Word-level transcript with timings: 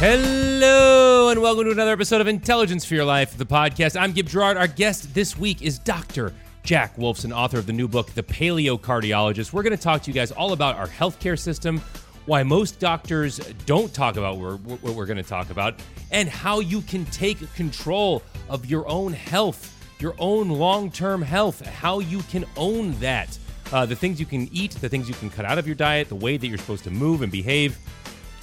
Hello, 0.00 1.28
and 1.28 1.42
welcome 1.42 1.64
to 1.64 1.72
another 1.72 1.90
episode 1.90 2.20
of 2.20 2.28
Intelligence 2.28 2.84
for 2.84 2.94
Your 2.94 3.04
Life, 3.04 3.36
the 3.36 3.44
podcast. 3.44 4.00
I'm 4.00 4.12
Gib 4.12 4.28
Gerard. 4.28 4.56
Our 4.56 4.68
guest 4.68 5.12
this 5.12 5.36
week 5.36 5.60
is 5.60 5.80
Dr. 5.80 6.32
Jack 6.62 6.94
Wolfson, 6.94 7.36
author 7.36 7.58
of 7.58 7.66
the 7.66 7.72
new 7.72 7.88
book, 7.88 8.12
The 8.12 8.22
Paleocardiologist. 8.22 9.52
We're 9.52 9.64
going 9.64 9.76
to 9.76 9.82
talk 9.82 10.02
to 10.02 10.10
you 10.12 10.14
guys 10.14 10.30
all 10.30 10.52
about 10.52 10.76
our 10.76 10.86
healthcare 10.86 11.36
system, 11.36 11.82
why 12.26 12.44
most 12.44 12.78
doctors 12.78 13.38
don't 13.66 13.92
talk 13.92 14.16
about 14.16 14.38
what 14.38 14.94
we're, 14.94 15.04
going 15.04 15.16
to 15.16 15.24
talk 15.24 15.50
about, 15.50 15.74
and 16.12 16.28
how 16.28 16.60
you 16.60 16.80
can 16.82 17.04
take 17.06 17.52
control 17.54 18.22
of 18.48 18.66
your 18.66 18.88
own 18.88 19.12
health, 19.12 19.84
your 19.98 20.14
own 20.20 20.48
long 20.48 20.92
term 20.92 21.20
health, 21.20 21.66
how 21.66 21.98
you 21.98 22.20
can 22.30 22.44
own 22.56 22.92
that. 23.00 23.36
Uh, 23.72 23.84
the 23.84 23.96
things 23.96 24.20
you 24.20 24.26
can 24.26 24.48
eat, 24.52 24.70
the 24.76 24.88
things 24.88 25.08
you 25.08 25.14
can 25.16 25.28
cut 25.28 25.44
out 25.44 25.58
of 25.58 25.66
your 25.66 25.74
diet, 25.74 26.08
the 26.08 26.14
way 26.14 26.36
that 26.36 26.46
you're 26.46 26.56
supposed 26.56 26.84
to 26.84 26.90
move 26.92 27.22
and 27.22 27.32
behave. 27.32 27.76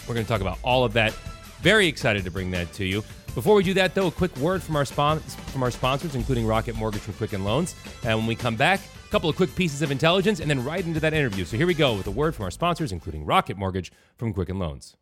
We're 0.06 0.16
going 0.16 0.26
to 0.26 0.30
talk 0.30 0.42
about 0.42 0.60
all 0.62 0.84
of 0.84 0.92
that 0.94 1.16
very 1.62 1.88
excited 1.88 2.24
to 2.24 2.32
bring 2.32 2.52
that 2.52 2.72
to 2.74 2.86
you. 2.86 3.04
Before 3.34 3.56
we 3.56 3.64
do 3.64 3.74
that, 3.74 3.94
though, 3.94 4.08
a 4.08 4.12
quick 4.12 4.36
word 4.38 4.64
from 4.64 4.76
our 4.76 4.86
spon- 4.86 5.20
from 5.20 5.62
our 5.62 5.72
sponsors, 5.72 6.16
including 6.16 6.48
Rocket 6.48 6.76
Mortgage 6.76 7.02
from 7.02 7.16
Quicken 7.16 7.44
Loans. 7.44 7.76
And 8.04 8.18
when 8.18 8.28
we 8.28 8.36
come 8.36 8.56
back, 8.56 8.80
a 8.80 9.12
couple 9.12 9.30
of 9.30 9.36
quick 9.36 9.54
pieces 9.56 9.82
of 9.82 9.92
intelligence, 9.92 10.40
and 10.40 10.50
then 10.50 10.64
right 10.64 10.86
into 10.86 11.00
that 11.02 11.14
interview. 11.14 11.44
So 11.44 11.58
here 11.58 11.68
we 11.68 11.74
go 11.74 11.96
with 11.96 12.08
a 12.08 12.12
word 12.12 12.34
from 12.34 12.46
our 12.46 12.52
sponsors, 12.52 12.92
including 12.92 13.26
Rocket 13.26 13.58
Mortgage 13.58 13.92
from 14.18 14.34
Quicken 14.34 14.58
Loans. 14.58 14.96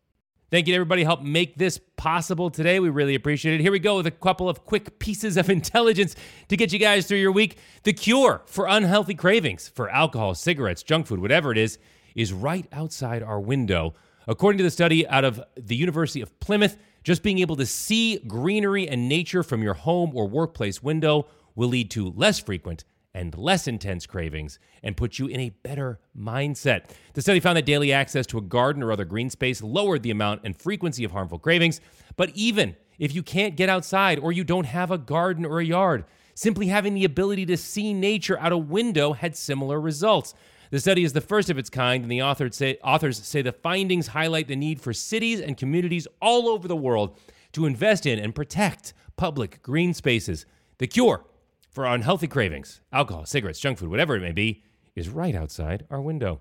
Thank 0.50 0.66
you 0.68 0.72
to 0.72 0.76
everybody 0.76 1.02
who 1.02 1.06
helped 1.06 1.24
make 1.24 1.56
this 1.56 1.80
possible 1.96 2.50
today. 2.50 2.78
We 2.78 2.88
really 2.88 3.14
appreciate 3.14 3.54
it. 3.54 3.60
Here 3.60 3.72
we 3.72 3.78
go 3.78 3.96
with 3.96 4.06
a 4.06 4.10
couple 4.10 4.48
of 4.48 4.64
quick 4.64 4.98
pieces 4.98 5.36
of 5.36 5.48
intelligence 5.58 6.14
to 6.48 6.56
get 6.56 6.72
you 6.72 6.78
guys 6.78 7.06
through 7.06 7.18
your 7.18 7.32
week. 7.32 7.58
The 7.82 7.92
cure 7.92 8.42
for 8.46 8.66
unhealthy 8.66 9.14
cravings 9.14 9.68
for 9.68 9.88
alcohol, 9.90 10.34
cigarettes, 10.34 10.82
junk 10.82 11.06
food, 11.06 11.20
whatever 11.20 11.50
it 11.50 11.58
is, 11.58 11.78
is 12.14 12.32
right 12.32 12.66
outside 12.72 13.22
our 13.22 13.40
window. 13.40 13.94
According 14.26 14.58
to 14.58 14.64
the 14.64 14.70
study 14.70 15.06
out 15.06 15.24
of 15.24 15.42
the 15.56 15.76
University 15.76 16.20
of 16.20 16.38
Plymouth, 16.40 16.76
just 17.02 17.22
being 17.22 17.38
able 17.38 17.56
to 17.56 17.66
see 17.66 18.18
greenery 18.26 18.88
and 18.88 19.08
nature 19.08 19.42
from 19.42 19.62
your 19.62 19.74
home 19.74 20.12
or 20.14 20.26
workplace 20.26 20.82
window 20.82 21.26
will 21.54 21.68
lead 21.68 21.90
to 21.90 22.10
less 22.10 22.38
frequent 22.38 22.84
and 23.12 23.36
less 23.36 23.68
intense 23.68 24.06
cravings 24.06 24.58
and 24.82 24.96
put 24.96 25.18
you 25.18 25.26
in 25.26 25.38
a 25.38 25.50
better 25.50 26.00
mindset. 26.18 26.90
The 27.12 27.22
study 27.22 27.38
found 27.38 27.56
that 27.56 27.66
daily 27.66 27.92
access 27.92 28.26
to 28.28 28.38
a 28.38 28.42
garden 28.42 28.82
or 28.82 28.90
other 28.90 29.04
green 29.04 29.30
space 29.30 29.62
lowered 29.62 30.02
the 30.02 30.10
amount 30.10 30.40
and 30.44 30.56
frequency 30.56 31.04
of 31.04 31.12
harmful 31.12 31.38
cravings. 31.38 31.80
But 32.16 32.30
even 32.34 32.74
if 32.98 33.14
you 33.14 33.22
can't 33.22 33.56
get 33.56 33.68
outside 33.68 34.18
or 34.18 34.32
you 34.32 34.42
don't 34.42 34.66
have 34.66 34.90
a 34.90 34.98
garden 34.98 35.44
or 35.44 35.60
a 35.60 35.64
yard, 35.64 36.04
simply 36.34 36.66
having 36.66 36.94
the 36.94 37.04
ability 37.04 37.46
to 37.46 37.56
see 37.56 37.94
nature 37.94 38.38
out 38.40 38.52
a 38.52 38.58
window 38.58 39.12
had 39.12 39.36
similar 39.36 39.80
results. 39.80 40.34
The 40.74 40.80
study 40.80 41.04
is 41.04 41.12
the 41.12 41.20
first 41.20 41.50
of 41.50 41.56
its 41.56 41.70
kind, 41.70 42.02
and 42.02 42.10
the 42.10 42.22
authors 42.22 42.56
say, 42.56 42.78
authors 42.82 43.24
say 43.24 43.42
the 43.42 43.52
findings 43.52 44.08
highlight 44.08 44.48
the 44.48 44.56
need 44.56 44.80
for 44.80 44.92
cities 44.92 45.40
and 45.40 45.56
communities 45.56 46.08
all 46.20 46.48
over 46.48 46.66
the 46.66 46.74
world 46.74 47.16
to 47.52 47.66
invest 47.66 48.06
in 48.06 48.18
and 48.18 48.34
protect 48.34 48.92
public 49.14 49.62
green 49.62 49.94
spaces. 49.94 50.46
The 50.78 50.88
cure 50.88 51.24
for 51.70 51.86
unhealthy 51.86 52.26
cravings, 52.26 52.80
alcohol, 52.92 53.24
cigarettes, 53.24 53.60
junk 53.60 53.78
food, 53.78 53.88
whatever 53.88 54.16
it 54.16 54.20
may 54.20 54.32
be, 54.32 54.64
is 54.96 55.08
right 55.08 55.36
outside 55.36 55.86
our 55.90 56.00
window. 56.00 56.40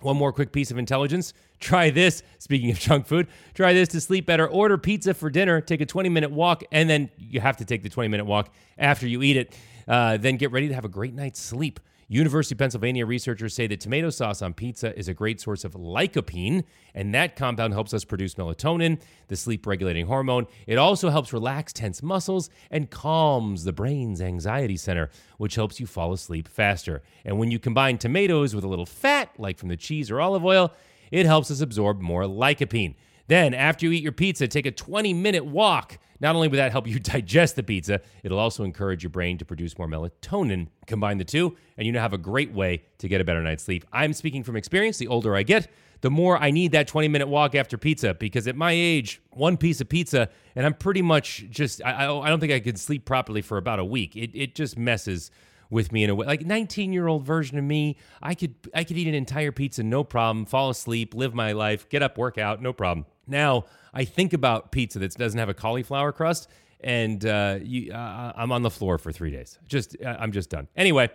One 0.00 0.18
more 0.18 0.34
quick 0.34 0.52
piece 0.52 0.70
of 0.70 0.76
intelligence. 0.76 1.32
Try 1.58 1.88
this. 1.88 2.22
Speaking 2.38 2.70
of 2.70 2.78
junk 2.78 3.06
food, 3.06 3.26
try 3.54 3.72
this 3.72 3.88
to 3.88 4.02
sleep 4.02 4.26
better. 4.26 4.46
Order 4.46 4.76
pizza 4.76 5.14
for 5.14 5.30
dinner, 5.30 5.62
take 5.62 5.80
a 5.80 5.86
20 5.86 6.10
minute 6.10 6.30
walk, 6.30 6.62
and 6.72 6.90
then 6.90 7.08
you 7.16 7.40
have 7.40 7.56
to 7.56 7.64
take 7.64 7.82
the 7.82 7.88
20 7.88 8.10
minute 8.10 8.26
walk 8.26 8.54
after 8.76 9.08
you 9.08 9.22
eat 9.22 9.38
it. 9.38 9.56
Uh, 9.88 10.18
then 10.18 10.36
get 10.36 10.52
ready 10.52 10.68
to 10.68 10.74
have 10.74 10.84
a 10.84 10.90
great 10.90 11.14
night's 11.14 11.40
sleep. 11.40 11.80
University 12.08 12.54
of 12.54 12.58
Pennsylvania 12.58 13.04
researchers 13.04 13.52
say 13.52 13.66
that 13.66 13.80
tomato 13.80 14.10
sauce 14.10 14.40
on 14.40 14.54
pizza 14.54 14.96
is 14.96 15.08
a 15.08 15.14
great 15.14 15.40
source 15.40 15.64
of 15.64 15.72
lycopene, 15.72 16.62
and 16.94 17.12
that 17.12 17.34
compound 17.34 17.72
helps 17.72 17.92
us 17.92 18.04
produce 18.04 18.34
melatonin, 18.34 19.00
the 19.26 19.34
sleep 19.34 19.66
regulating 19.66 20.06
hormone. 20.06 20.46
It 20.68 20.78
also 20.78 21.10
helps 21.10 21.32
relax 21.32 21.72
tense 21.72 22.04
muscles 22.04 22.48
and 22.70 22.90
calms 22.90 23.64
the 23.64 23.72
brain's 23.72 24.20
anxiety 24.20 24.76
center, 24.76 25.10
which 25.38 25.56
helps 25.56 25.80
you 25.80 25.86
fall 25.86 26.12
asleep 26.12 26.46
faster. 26.46 27.02
And 27.24 27.40
when 27.40 27.50
you 27.50 27.58
combine 27.58 27.98
tomatoes 27.98 28.54
with 28.54 28.62
a 28.62 28.68
little 28.68 28.86
fat, 28.86 29.30
like 29.36 29.58
from 29.58 29.68
the 29.68 29.76
cheese 29.76 30.08
or 30.08 30.20
olive 30.20 30.44
oil, 30.44 30.72
it 31.10 31.26
helps 31.26 31.50
us 31.50 31.60
absorb 31.60 32.00
more 32.00 32.22
lycopene. 32.22 32.94
Then, 33.28 33.54
after 33.54 33.86
you 33.86 33.92
eat 33.92 34.02
your 34.02 34.12
pizza, 34.12 34.46
take 34.46 34.66
a 34.66 34.70
20 34.70 35.12
minute 35.14 35.44
walk. 35.44 35.98
Not 36.20 36.34
only 36.34 36.48
will 36.48 36.56
that 36.56 36.72
help 36.72 36.86
you 36.86 36.98
digest 37.00 37.56
the 37.56 37.62
pizza, 37.62 38.00
it'll 38.22 38.38
also 38.38 38.64
encourage 38.64 39.02
your 39.02 39.10
brain 39.10 39.38
to 39.38 39.44
produce 39.44 39.76
more 39.78 39.88
melatonin. 39.88 40.68
Combine 40.86 41.18
the 41.18 41.24
two, 41.24 41.56
and 41.76 41.86
you 41.86 41.92
now 41.92 42.02
have 42.02 42.12
a 42.12 42.18
great 42.18 42.52
way 42.52 42.84
to 42.98 43.08
get 43.08 43.20
a 43.20 43.24
better 43.24 43.42
night's 43.42 43.64
sleep. 43.64 43.84
I'm 43.92 44.12
speaking 44.12 44.42
from 44.42 44.56
experience. 44.56 44.98
The 44.98 45.08
older 45.08 45.34
I 45.34 45.42
get, 45.42 45.68
the 46.00 46.10
more 46.10 46.38
I 46.38 46.50
need 46.50 46.72
that 46.72 46.88
20 46.88 47.08
minute 47.08 47.28
walk 47.28 47.54
after 47.54 47.76
pizza 47.76 48.14
because 48.14 48.46
at 48.46 48.56
my 48.56 48.72
age, 48.72 49.20
one 49.30 49.56
piece 49.56 49.80
of 49.80 49.88
pizza, 49.88 50.28
and 50.54 50.64
I'm 50.64 50.74
pretty 50.74 51.02
much 51.02 51.46
just, 51.50 51.82
I, 51.84 52.06
I 52.06 52.28
don't 52.28 52.40
think 52.40 52.52
I 52.52 52.60
could 52.60 52.78
sleep 52.78 53.04
properly 53.04 53.42
for 53.42 53.58
about 53.58 53.78
a 53.78 53.84
week. 53.84 54.16
It, 54.16 54.30
it 54.34 54.54
just 54.54 54.78
messes 54.78 55.30
with 55.70 55.92
me 55.92 56.04
in 56.04 56.10
a 56.10 56.14
way. 56.14 56.26
Like 56.26 56.46
19 56.46 56.92
year 56.92 57.06
old 57.08 57.24
version 57.24 57.58
of 57.58 57.64
me, 57.64 57.96
I 58.22 58.34
could 58.34 58.54
I 58.74 58.84
could 58.84 58.96
eat 58.96 59.08
an 59.08 59.14
entire 59.14 59.52
pizza 59.52 59.82
no 59.82 60.04
problem, 60.04 60.46
fall 60.46 60.70
asleep, 60.70 61.14
live 61.14 61.34
my 61.34 61.52
life, 61.52 61.88
get 61.88 62.02
up, 62.02 62.16
work 62.18 62.38
out, 62.38 62.62
no 62.62 62.72
problem. 62.72 63.06
Now 63.26 63.64
I 63.92 64.04
think 64.04 64.32
about 64.32 64.72
pizza 64.72 64.98
that 64.98 65.14
doesn't 65.14 65.38
have 65.38 65.48
a 65.48 65.54
cauliflower 65.54 66.12
crust, 66.12 66.48
and 66.80 67.24
uh, 67.24 67.58
you, 67.62 67.92
uh, 67.92 68.32
I'm 68.36 68.52
on 68.52 68.62
the 68.62 68.70
floor 68.70 68.98
for 68.98 69.12
three 69.12 69.30
days. 69.30 69.58
Just 69.66 69.96
uh, 70.04 70.16
I'm 70.18 70.32
just 70.32 70.50
done. 70.50 70.68
Anyway. 70.76 71.10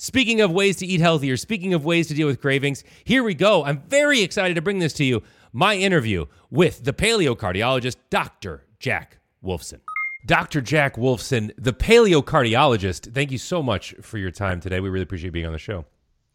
Speaking 0.00 0.40
of 0.42 0.52
ways 0.52 0.76
to 0.76 0.86
eat 0.86 1.00
healthier, 1.00 1.36
speaking 1.36 1.74
of 1.74 1.84
ways 1.84 2.06
to 2.06 2.14
deal 2.14 2.28
with 2.28 2.40
cravings, 2.40 2.84
here 3.02 3.24
we 3.24 3.34
go. 3.34 3.64
I'm 3.64 3.82
very 3.88 4.20
excited 4.20 4.54
to 4.54 4.62
bring 4.62 4.78
this 4.78 4.92
to 4.92 5.04
you. 5.04 5.24
My 5.52 5.74
interview 5.74 6.26
with 6.50 6.84
the 6.84 6.92
paleocardiologist, 6.92 7.96
Dr. 8.08 8.64
Jack 8.78 9.18
Wolfson. 9.44 9.80
Dr. 10.24 10.60
Jack 10.60 10.96
Wolfson, 10.96 11.52
the 11.58 11.72
paleocardiologist, 11.72 13.12
thank 13.12 13.32
you 13.32 13.38
so 13.38 13.62
much 13.62 13.94
for 14.00 14.18
your 14.18 14.30
time 14.30 14.60
today. 14.60 14.78
We 14.78 14.88
really 14.88 15.02
appreciate 15.02 15.32
being 15.32 15.46
on 15.46 15.52
the 15.52 15.58
show. 15.58 15.84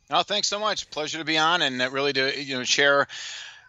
Oh, 0.10 0.24
thanks 0.24 0.48
so 0.48 0.60
much. 0.60 0.90
Pleasure 0.90 1.18
to 1.18 1.26
be 1.26 1.38
on 1.38 1.62
and 1.62 1.80
really 1.94 2.14
to 2.14 2.44
you 2.44 2.58
know 2.58 2.64
share 2.64 3.08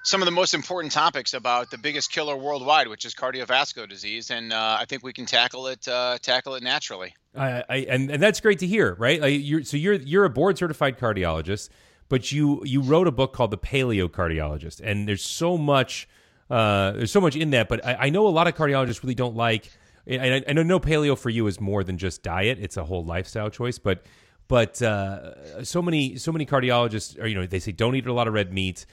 some 0.04 0.20
of 0.20 0.26
the 0.26 0.32
most 0.32 0.52
important 0.52 0.92
topics 0.92 1.32
about 1.32 1.70
the 1.70 1.78
biggest 1.78 2.12
killer 2.12 2.36
worldwide, 2.36 2.88
which 2.88 3.06
is 3.06 3.14
cardiovascular 3.14 3.88
disease, 3.88 4.30
and 4.30 4.52
uh, 4.52 4.76
I 4.78 4.84
think 4.84 5.02
we 5.02 5.14
can 5.14 5.24
tackle 5.24 5.66
it 5.66 5.88
uh, 5.88 6.18
tackle 6.20 6.54
it 6.54 6.62
naturally. 6.62 7.14
I, 7.34 7.86
and, 7.88 8.10
and 8.10 8.22
that's 8.22 8.40
great 8.40 8.60
to 8.60 8.66
hear, 8.66 8.94
right? 8.94 9.20
You're, 9.32 9.64
so 9.64 9.76
you're 9.76 9.94
you're 9.94 10.24
a 10.24 10.30
board 10.30 10.58
certified 10.58 10.98
cardiologist, 10.98 11.70
but 12.08 12.30
you 12.30 12.62
you 12.64 12.82
wrote 12.82 13.08
a 13.08 13.12
book 13.12 13.32
called 13.32 13.50
The 13.50 13.58
Paleo 13.58 14.08
Cardiologist, 14.08 14.80
and 14.84 15.08
there's 15.08 15.24
so 15.24 15.56
much 15.56 16.06
uh, 16.50 16.92
there's 16.92 17.10
so 17.10 17.20
much 17.20 17.34
in 17.34 17.50
that. 17.50 17.68
But 17.68 17.84
I, 17.84 17.94
I 17.94 18.10
know 18.10 18.26
a 18.26 18.28
lot 18.28 18.46
of 18.46 18.54
cardiologists 18.54 19.02
really 19.02 19.16
don't 19.16 19.34
like. 19.34 19.70
I, 20.06 20.44
I 20.46 20.52
know 20.52 20.62
no 20.62 20.78
paleo 20.78 21.16
for 21.16 21.30
you 21.30 21.46
is 21.46 21.60
more 21.60 21.82
than 21.82 21.96
just 21.96 22.22
diet; 22.22 22.58
it's 22.60 22.76
a 22.76 22.84
whole 22.84 23.06
lifestyle 23.06 23.48
choice, 23.48 23.78
but 23.78 24.04
but 24.48 24.82
uh, 24.82 25.64
so 25.64 25.80
many 25.80 26.16
so 26.16 26.30
many 26.30 26.44
cardiologists 26.44 27.18
are 27.18 27.26
you 27.26 27.34
know 27.34 27.46
they 27.46 27.58
say 27.58 27.72
don't 27.72 27.96
eat 27.96 28.06
a 28.06 28.12
lot 28.12 28.28
of 28.28 28.34
red 28.34 28.52
meat 28.52 28.84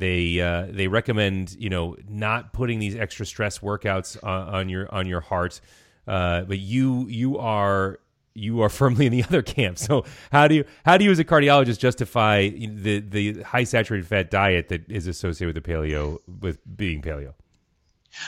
they 0.00 0.40
uh, 0.40 0.66
they 0.68 0.88
recommend 0.88 1.54
you 1.58 1.68
know 1.68 1.96
not 2.08 2.52
putting 2.52 2.80
these 2.80 2.96
extra 2.96 3.24
stress 3.24 3.60
workouts 3.60 4.16
on, 4.24 4.54
on 4.54 4.68
your 4.68 4.92
on 4.92 5.06
your 5.06 5.20
heart, 5.20 5.60
uh, 6.08 6.42
but 6.42 6.58
you 6.58 7.06
you 7.08 7.38
are 7.38 8.00
you 8.34 8.62
are 8.62 8.68
firmly 8.80 9.06
in 9.06 9.12
the 9.12 9.22
other 9.22 9.42
camp. 9.42 9.78
So 9.78 10.04
how 10.32 10.48
do 10.48 10.56
you 10.56 10.64
how 10.84 10.96
do 10.96 11.04
you 11.04 11.10
as 11.10 11.18
a 11.18 11.24
cardiologist 11.24 11.78
justify 11.78 12.48
the 12.48 13.00
the 13.00 13.42
high 13.42 13.64
saturated 13.64 14.06
fat 14.06 14.30
diet 14.30 14.68
that 14.70 14.90
is 14.90 15.06
associated 15.06 15.54
with 15.54 15.62
the 15.62 15.70
paleo 15.70 16.18
with 16.40 16.58
being 16.76 17.02
paleo? 17.02 17.34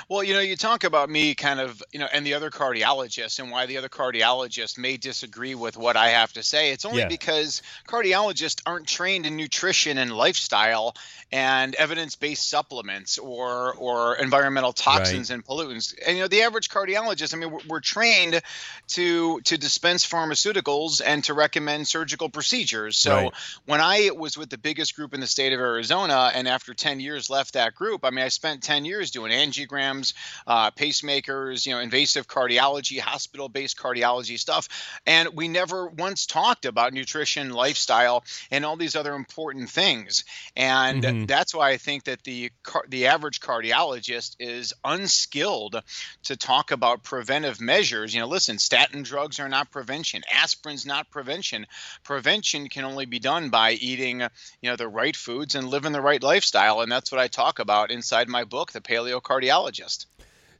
Well, 0.08 0.22
you 0.22 0.34
know, 0.34 0.40
you 0.40 0.56
talk 0.56 0.84
about 0.84 1.10
me 1.10 1.34
kind 1.34 1.60
of, 1.60 1.82
you 1.92 1.98
know, 1.98 2.08
and 2.12 2.24
the 2.24 2.34
other 2.34 2.50
cardiologists 2.50 3.38
and 3.38 3.50
why 3.50 3.66
the 3.66 3.78
other 3.78 3.88
cardiologists 3.88 4.78
may 4.78 4.96
disagree 4.96 5.54
with 5.54 5.76
what 5.76 5.96
I 5.96 6.10
have 6.10 6.32
to 6.34 6.42
say. 6.42 6.72
It's 6.72 6.84
only 6.84 7.00
yeah. 7.00 7.08
because 7.08 7.62
cardiologists 7.88 8.62
aren't 8.64 8.86
trained 8.86 9.26
in 9.26 9.36
nutrition 9.36 9.98
and 9.98 10.12
lifestyle 10.12 10.94
and 11.32 11.74
evidence-based 11.74 12.48
supplements 12.48 13.18
or 13.18 13.74
or 13.74 14.16
environmental 14.16 14.72
toxins 14.72 15.30
right. 15.30 15.34
and 15.34 15.44
pollutants. 15.44 15.94
And 16.06 16.16
you 16.16 16.22
know, 16.22 16.28
the 16.28 16.42
average 16.42 16.68
cardiologist, 16.68 17.34
I 17.34 17.38
mean, 17.38 17.50
we're, 17.50 17.60
we're 17.68 17.80
trained 17.80 18.40
to 18.88 19.40
to 19.40 19.58
dispense 19.58 20.06
pharmaceuticals 20.06 21.00
and 21.04 21.24
to 21.24 21.34
recommend 21.34 21.88
surgical 21.88 22.28
procedures. 22.28 22.98
So 22.98 23.14
right. 23.14 23.32
when 23.66 23.80
I 23.80 24.10
was 24.14 24.38
with 24.38 24.50
the 24.50 24.58
biggest 24.58 24.94
group 24.94 25.14
in 25.14 25.20
the 25.20 25.26
state 25.26 25.52
of 25.52 25.60
Arizona 25.60 26.30
and 26.34 26.46
after 26.46 26.74
10 26.74 27.00
years 27.00 27.30
left 27.30 27.54
that 27.54 27.74
group, 27.74 28.04
I 28.04 28.10
mean, 28.10 28.24
I 28.24 28.28
spent 28.28 28.62
10 28.62 28.84
years 28.84 29.10
doing 29.10 29.32
angiograms 29.32 29.71
mammograms, 29.72 30.14
uh, 30.46 30.70
pacemakers, 30.72 31.66
you 31.66 31.72
know, 31.72 31.80
invasive 31.80 32.26
cardiology, 32.26 32.98
hospital-based 32.98 33.76
cardiology 33.76 34.38
stuff, 34.38 34.68
and 35.06 35.30
we 35.34 35.48
never 35.48 35.86
once 35.86 36.26
talked 36.26 36.64
about 36.64 36.92
nutrition, 36.92 37.50
lifestyle, 37.50 38.24
and 38.50 38.64
all 38.64 38.76
these 38.76 38.96
other 38.96 39.14
important 39.14 39.70
things. 39.70 40.24
And 40.56 41.02
mm-hmm. 41.02 41.24
that's 41.26 41.54
why 41.54 41.70
I 41.70 41.76
think 41.76 42.04
that 42.04 42.22
the 42.24 42.50
the 42.88 43.06
average 43.06 43.40
cardiologist 43.40 44.36
is 44.38 44.72
unskilled 44.84 45.82
to 46.24 46.36
talk 46.36 46.70
about 46.70 47.02
preventive 47.02 47.60
measures. 47.60 48.14
You 48.14 48.20
know, 48.20 48.28
listen, 48.28 48.58
statin 48.58 49.02
drugs 49.02 49.40
are 49.40 49.48
not 49.48 49.70
prevention. 49.70 50.22
Aspirin's 50.32 50.86
not 50.86 51.10
prevention. 51.10 51.66
Prevention 52.04 52.68
can 52.68 52.84
only 52.84 53.06
be 53.06 53.18
done 53.18 53.50
by 53.50 53.72
eating, 53.72 54.20
you 54.20 54.70
know, 54.70 54.76
the 54.76 54.88
right 54.88 55.16
foods 55.16 55.54
and 55.54 55.68
living 55.68 55.92
the 55.92 56.00
right 56.00 56.22
lifestyle. 56.22 56.80
And 56.80 56.90
that's 56.90 57.12
what 57.12 57.20
I 57.20 57.28
talk 57.28 57.58
about 57.58 57.90
inside 57.90 58.28
my 58.28 58.44
book, 58.44 58.72
The 58.72 58.80
Paleocardiologist 58.80 59.32
cardiologist. 59.32 59.61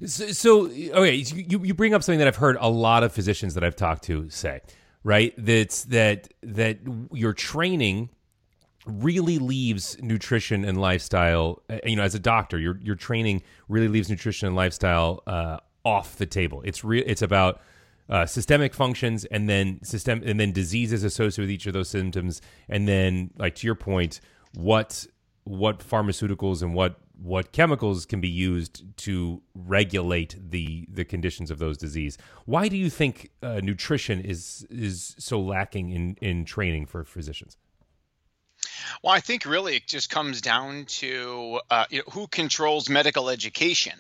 So, 0.05 0.27
so 0.29 0.65
okay, 0.67 1.15
you, 1.15 1.63
you 1.65 1.75
bring 1.75 1.95
up 1.95 2.03
something 2.03 2.19
that 2.19 2.27
I've 2.29 2.37
heard 2.37 2.57
a 2.61 2.69
lot 2.69 3.05
of 3.05 3.13
physicians 3.13 3.55
that 3.55 3.63
I've 3.63 3.77
talked 3.77 4.05
to 4.05 4.29
say, 4.31 4.61
right? 5.05 5.33
That's 5.39 5.85
that 5.85 6.29
that 6.43 6.79
your 7.13 7.33
training 7.33 8.11
really 8.85 9.39
leaves 9.39 9.97
nutrition 10.03 10.65
and 10.65 10.81
lifestyle. 10.81 11.63
Uh, 11.71 11.79
you 11.85 11.97
know, 11.97 12.03
as 12.03 12.15
a 12.15 12.19
doctor, 12.19 12.59
your 12.59 12.79
your 12.83 12.97
training 12.97 13.43
really 13.69 13.89
leaves 13.89 14.11
nutrition 14.11 14.49
and 14.49 14.57
lifestyle 14.57 15.23
uh, 15.27 15.59
off 15.85 16.17
the 16.17 16.27
table. 16.27 16.63
It's 16.65 16.83
real. 16.83 17.05
It's 17.07 17.23
about 17.23 17.61
uh, 18.09 18.27
systemic 18.27 18.75
functions 18.75 19.25
and 19.27 19.49
then 19.49 19.83
system 19.85 20.23
and 20.25 20.39
then 20.41 20.53
diseases 20.53 21.05
associated 21.05 21.43
with 21.43 21.51
each 21.51 21.67
of 21.67 21.75
those 21.75 21.89
symptoms, 21.89 22.43
and 22.69 22.89
then 22.89 23.31
like 23.39 23.55
to 23.57 23.67
your 23.67 23.77
point, 23.77 24.21
what 24.55 25.07
what 25.45 25.79
pharmaceuticals 25.79 26.63
and 26.63 26.75
what 26.75 26.99
what 27.23 27.53
chemicals 27.53 28.05
can 28.05 28.21
be 28.21 28.29
used 28.29 28.85
to 28.97 29.43
regulate 29.55 30.37
the 30.51 30.87
the 30.91 31.05
conditions 31.05 31.51
of 31.51 31.59
those 31.59 31.79
disease. 31.79 32.19
Why 32.47 32.69
do 32.69 32.77
you 32.77 32.91
think 32.91 33.31
uh, 33.43 33.61
nutrition 33.63 34.21
is 34.21 34.67
is 34.71 35.15
so 35.19 35.41
lacking 35.41 35.91
in 35.91 36.17
in 36.21 36.45
training 36.45 36.87
for 36.87 37.05
physicians? 37.05 37.57
Well, 39.03 39.13
I 39.13 39.21
think 39.21 39.45
really 39.45 39.77
it 39.77 39.87
just 39.87 40.11
comes 40.11 40.41
down 40.41 40.85
to 40.87 41.61
uh, 41.71 41.85
you 41.91 41.99
know, 41.99 42.05
who 42.13 42.27
controls 42.27 42.89
medical 42.89 43.29
education, 43.29 43.99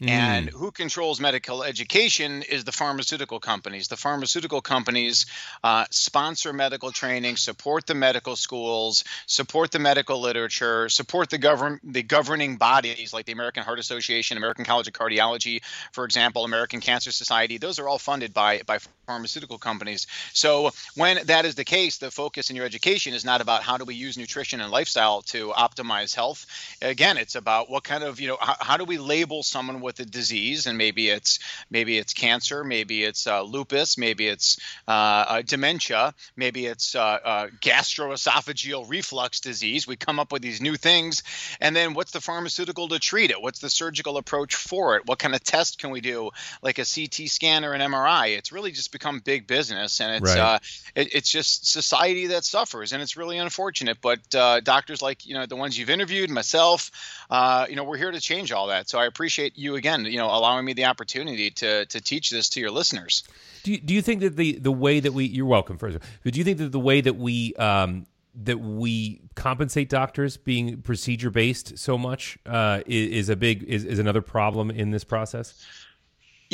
mm. 0.00 0.08
and 0.08 0.48
who 0.48 0.70
controls 0.70 1.20
medical 1.20 1.62
education 1.62 2.42
is 2.42 2.64
the 2.64 2.72
pharmaceutical 2.72 3.40
companies. 3.40 3.88
The 3.88 3.96
pharmaceutical 3.96 4.60
companies 4.60 5.26
uh, 5.62 5.84
sponsor 5.90 6.52
medical 6.52 6.92
training, 6.92 7.36
support 7.36 7.86
the 7.86 7.94
medical 7.94 8.36
schools, 8.36 9.04
support 9.26 9.70
the 9.70 9.78
medical 9.78 10.20
literature, 10.20 10.88
support 10.88 11.30
the 11.30 11.38
govern 11.38 11.80
the 11.82 12.02
governing 12.02 12.56
bodies 12.56 13.12
like 13.12 13.26
the 13.26 13.32
American 13.32 13.62
Heart 13.62 13.78
Association, 13.78 14.36
American 14.36 14.64
College 14.64 14.88
of 14.88 14.94
Cardiology, 14.94 15.62
for 15.92 16.04
example, 16.04 16.44
American 16.44 16.80
Cancer 16.80 17.12
Society. 17.12 17.58
Those 17.58 17.78
are 17.78 17.88
all 17.88 17.98
funded 17.98 18.32
by 18.34 18.62
by 18.66 18.78
pharmaceutical 19.06 19.58
companies. 19.58 20.06
So 20.32 20.70
when 20.96 21.26
that 21.26 21.44
is 21.44 21.54
the 21.54 21.64
case, 21.64 21.98
the 21.98 22.10
focus 22.10 22.50
in 22.50 22.56
your 22.56 22.64
education 22.64 23.14
is 23.14 23.24
not 23.24 23.40
about 23.40 23.62
how 23.62 23.76
do 23.76 23.84
we 23.84 23.94
use 23.94 24.16
nutrition 24.18 24.60
and 24.60 24.70
lifestyle 24.70 25.22
to 25.22 25.50
optimize 25.50 26.14
health. 26.14 26.46
Again, 26.82 27.16
it's 27.16 27.34
about 27.34 27.70
what 27.70 27.84
kind 27.84 28.04
of 28.04 28.20
you 28.20 28.28
know 28.28 28.38
how, 28.40 28.56
how 28.60 28.76
do 28.76 28.84
we 28.84 28.98
label 28.98 29.42
someone 29.42 29.80
with 29.80 30.00
a 30.00 30.04
disease, 30.04 30.66
and 30.66 30.78
maybe 30.78 31.08
it's 31.08 31.38
maybe 31.70 31.98
it's 31.98 32.14
cancer, 32.14 32.64
maybe 32.64 33.04
it's 33.04 33.26
uh, 33.26 33.42
lupus, 33.42 33.98
maybe 33.98 34.26
it's 34.26 34.58
uh, 34.88 34.90
uh, 34.90 35.42
dementia, 35.42 36.14
maybe 36.36 36.66
it's 36.66 36.94
uh, 36.94 37.00
uh, 37.00 37.46
gastroesophageal 37.60 38.88
reflux 38.88 39.40
disease. 39.40 39.86
We 39.86 39.96
come 39.96 40.18
up 40.18 40.32
with 40.32 40.42
these 40.42 40.60
new 40.60 40.76
things, 40.76 41.22
and 41.60 41.74
then 41.74 41.94
what's 41.94 42.12
the 42.12 42.20
pharmaceutical 42.20 42.88
to 42.88 42.98
treat 42.98 43.30
it? 43.30 43.40
What's 43.40 43.60
the 43.60 43.70
surgical 43.70 44.16
approach 44.16 44.54
for 44.54 44.96
it? 44.96 45.06
What 45.06 45.18
kind 45.18 45.34
of 45.34 45.42
test 45.42 45.78
can 45.78 45.90
we 45.90 46.00
do, 46.00 46.30
like 46.62 46.78
a 46.78 46.84
CT 46.84 47.28
scan 47.28 47.64
or 47.64 47.72
an 47.72 47.80
MRI? 47.80 48.36
It's 48.36 48.52
really 48.52 48.72
just 48.72 48.92
become 48.94 49.20
big 49.20 49.46
business, 49.46 50.00
and 50.00 50.16
it's 50.16 50.34
right. 50.34 50.54
uh, 50.54 50.58
it, 50.94 51.14
it's 51.14 51.30
just 51.30 51.70
society 51.70 52.28
that 52.28 52.44
suffers, 52.44 52.92
and 52.94 53.02
it's 53.02 53.16
really 53.16 53.36
unfortunate. 53.36 53.98
But 54.00 54.34
uh, 54.34 54.60
doctors 54.60 55.02
like 55.02 55.26
you 55.26 55.34
know 55.34 55.44
the 55.44 55.56
ones 55.56 55.78
you've 55.78 55.90
interviewed, 55.90 56.30
myself, 56.30 56.90
uh, 57.28 57.66
you 57.68 57.76
know, 57.76 57.84
we're 57.84 57.98
here 57.98 58.12
to 58.12 58.20
change 58.20 58.52
all 58.52 58.68
that. 58.68 58.88
So 58.88 58.98
I 58.98 59.04
appreciate 59.04 59.58
you 59.58 59.74
again, 59.74 60.06
you 60.06 60.16
know, 60.16 60.26
allowing 60.26 60.64
me 60.64 60.72
the 60.72 60.86
opportunity 60.86 61.50
to 61.50 61.84
to 61.86 62.00
teach 62.00 62.30
this 62.30 62.48
to 62.50 62.60
your 62.60 62.70
listeners. 62.70 63.24
Do 63.64 63.72
you, 63.72 63.80
do 63.80 63.92
you 63.92 64.00
think 64.00 64.20
that 64.20 64.36
the 64.36 64.58
the 64.58 64.72
way 64.72 65.00
that 65.00 65.12
we 65.12 65.26
you're 65.26 65.46
welcome 65.46 65.76
first, 65.76 65.98
but 66.22 66.32
do 66.32 66.38
you 66.38 66.44
think 66.44 66.58
that 66.58 66.72
the 66.72 66.80
way 66.80 67.00
that 67.00 67.16
we 67.16 67.54
um, 67.54 68.06
that 68.42 68.58
we 68.58 69.20
compensate 69.34 69.88
doctors 69.88 70.36
being 70.36 70.82
procedure 70.82 71.30
based 71.30 71.78
so 71.78 71.96
much 71.96 72.38
uh, 72.46 72.80
is, 72.86 73.10
is, 73.10 73.28
a 73.28 73.36
big 73.36 73.62
is, 73.64 73.84
is 73.84 73.98
another 73.98 74.22
problem 74.22 74.70
in 74.70 74.90
this 74.90 75.04
process? 75.04 75.54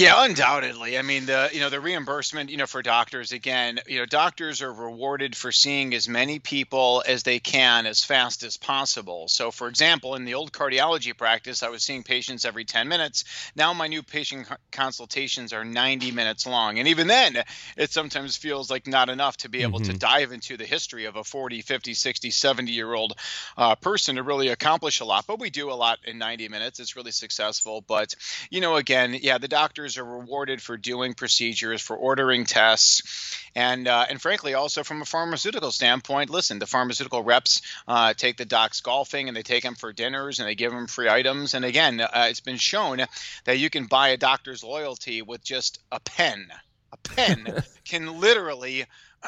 Yeah, 0.01 0.25
undoubtedly. 0.25 0.97
I 0.97 1.03
mean, 1.03 1.27
the 1.27 1.51
you 1.53 1.61
know 1.61 1.69
the 1.69 1.79
reimbursement, 1.79 2.49
you 2.49 2.57
know, 2.57 2.67
for 2.67 2.81
doctors 2.81 3.33
again, 3.33 3.81
you 3.87 3.99
know, 3.99 4.07
doctors 4.07 4.63
are 4.63 4.73
rewarded 4.73 5.37
for 5.37 5.53
seeing 5.53 5.93
as 5.93 6.09
many 6.09 6.39
people 6.39 7.05
as 7.07 7.23
they 7.23 7.39
can 7.39 7.85
as 7.85 8.03
fast 8.03 8.43
as 8.43 8.57
possible. 8.57 9.29
So, 9.29 9.51
for 9.51 9.69
example, 9.69 10.15
in 10.15 10.25
the 10.25 10.33
old 10.33 10.53
cardiology 10.53 11.15
practice, 11.15 11.63
I 11.63 11.69
was 11.69 11.83
seeing 11.83 12.03
patients 12.03 12.47
every 12.47 12.65
10 12.65 12.89
minutes. 12.89 13.25
Now 13.55 13.75
my 13.75 13.89
new 13.89 14.03
patient 14.03 14.49
consultations 14.73 15.53
are 15.53 15.67
90 15.67 16.13
minutes 16.13 16.47
long, 16.47 16.79
and 16.79 16.89
even 16.89 17.07
then, 17.07 17.37
it 17.77 17.93
sometimes 17.93 18.39
feels 18.39 18.71
like 18.71 18.87
not 18.87 19.11
enough 19.11 19.37
to 19.39 19.51
be 19.51 19.61
able 19.61 19.81
mm-hmm. 19.81 19.93
to 19.93 19.99
dive 19.99 20.33
into 20.33 20.57
the 20.57 20.65
history 20.65 21.05
of 21.05 21.17
a 21.17 21.25
40, 21.25 21.61
50, 21.61 21.93
60, 21.93 22.31
70 22.31 22.73
year 22.73 22.95
old 22.95 23.19
uh, 23.59 23.75
person 23.75 24.17
to 24.17 24.23
really 24.23 24.49
accomplish 24.49 25.01
a 25.01 25.05
lot. 25.05 25.27
But 25.27 25.41
we 25.41 25.51
do 25.51 25.71
a 25.71 25.75
lot 25.75 25.99
in 26.07 26.17
90 26.17 26.49
minutes. 26.49 26.81
It's 26.81 26.97
really 26.97 27.11
successful. 27.11 27.85
But 27.87 28.15
you 28.49 28.63
know, 28.63 28.77
again, 28.77 29.15
yeah, 29.21 29.37
the 29.37 29.49
doctor 29.49 29.90
doctors 29.91 29.99
are 29.99 30.19
rewarded 30.19 30.63
for 30.63 30.77
doing 30.77 31.15
procedures, 31.15 31.83
for 31.83 31.97
ordering 31.97 32.45
tests, 32.45 33.37
and 33.55 33.89
uh, 33.89 34.07
and 34.09 34.21
frankly, 34.21 34.55
also 34.55 34.85
from 34.85 35.03
a 35.03 35.05
pharmaceutical 35.05 35.73
standpoint, 35.73 36.31
listen, 36.31 36.59
the 36.59 36.67
pharmaceutical 36.67 37.23
reps 37.23 37.63
uh, 37.89 38.15
take 38.15 38.37
the 38.37 38.45
docs 38.45 38.81
golfing 38.81 39.29
and 39.29 39.37
they 39.37 39.43
take 39.43 39.63
them 39.63 39.75
for 39.75 39.93
dinners 39.93 40.39
and 40.39 40.49
they 40.49 40.55
give 40.55 40.73
them 40.73 40.87
free 40.87 41.09
items. 41.09 41.55
And 41.55 41.65
again, 41.65 42.01
uh, 42.01 42.27
it's 42.31 42.41
been 42.41 42.59
shown 42.59 43.01
that 43.45 43.59
you 43.59 43.71
can 43.71 43.87
buy 43.87 44.09
a 44.11 44.17
doctor's 44.17 44.63
loyalty 44.63 45.23
with 45.23 45.43
just 45.43 45.81
a 45.91 46.01
pen. 46.01 46.47
A 46.93 46.97
pen 46.97 47.63
can 47.85 48.21
literally 48.21 48.85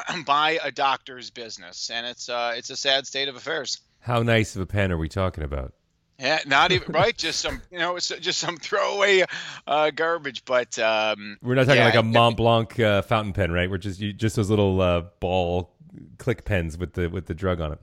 buy 0.25 0.59
a 0.63 0.71
doctor's 0.71 1.29
business, 1.29 1.89
and 1.89 2.05
it's 2.05 2.29
uh, 2.29 2.53
it's 2.55 2.69
a 2.69 2.77
sad 2.77 3.05
state 3.05 3.27
of 3.27 3.35
affairs. 3.35 3.79
How 3.99 4.23
nice 4.23 4.55
of 4.55 4.61
a 4.61 4.65
pen 4.65 4.91
are 4.91 4.97
we 4.97 5.09
talking 5.09 5.43
about? 5.43 5.73
Yeah, 6.19 6.39
not 6.45 6.71
even 6.71 6.93
right. 6.93 7.17
Just 7.17 7.41
some, 7.41 7.61
you 7.71 7.79
know, 7.79 7.97
just 7.97 8.39
some 8.39 8.57
throwaway 8.57 9.23
uh, 9.67 9.91
garbage. 9.91 10.45
But 10.45 10.77
um, 10.79 11.37
we're 11.41 11.55
not 11.55 11.65
talking 11.65 11.79
yeah, 11.79 11.85
like 11.85 11.95
a 11.95 12.03
Mont 12.03 12.37
Blanc 12.37 12.79
uh, 12.79 13.01
fountain 13.01 13.33
pen, 13.33 13.51
right? 13.51 13.69
We're 13.69 13.77
just 13.77 13.99
just 13.99 14.35
those 14.35 14.49
little 14.49 14.79
uh, 14.81 15.01
ball 15.19 15.71
click 16.17 16.45
pens 16.45 16.77
with 16.77 16.93
the 16.93 17.07
with 17.07 17.25
the 17.25 17.33
drug 17.33 17.61
on 17.61 17.73
it 17.73 17.79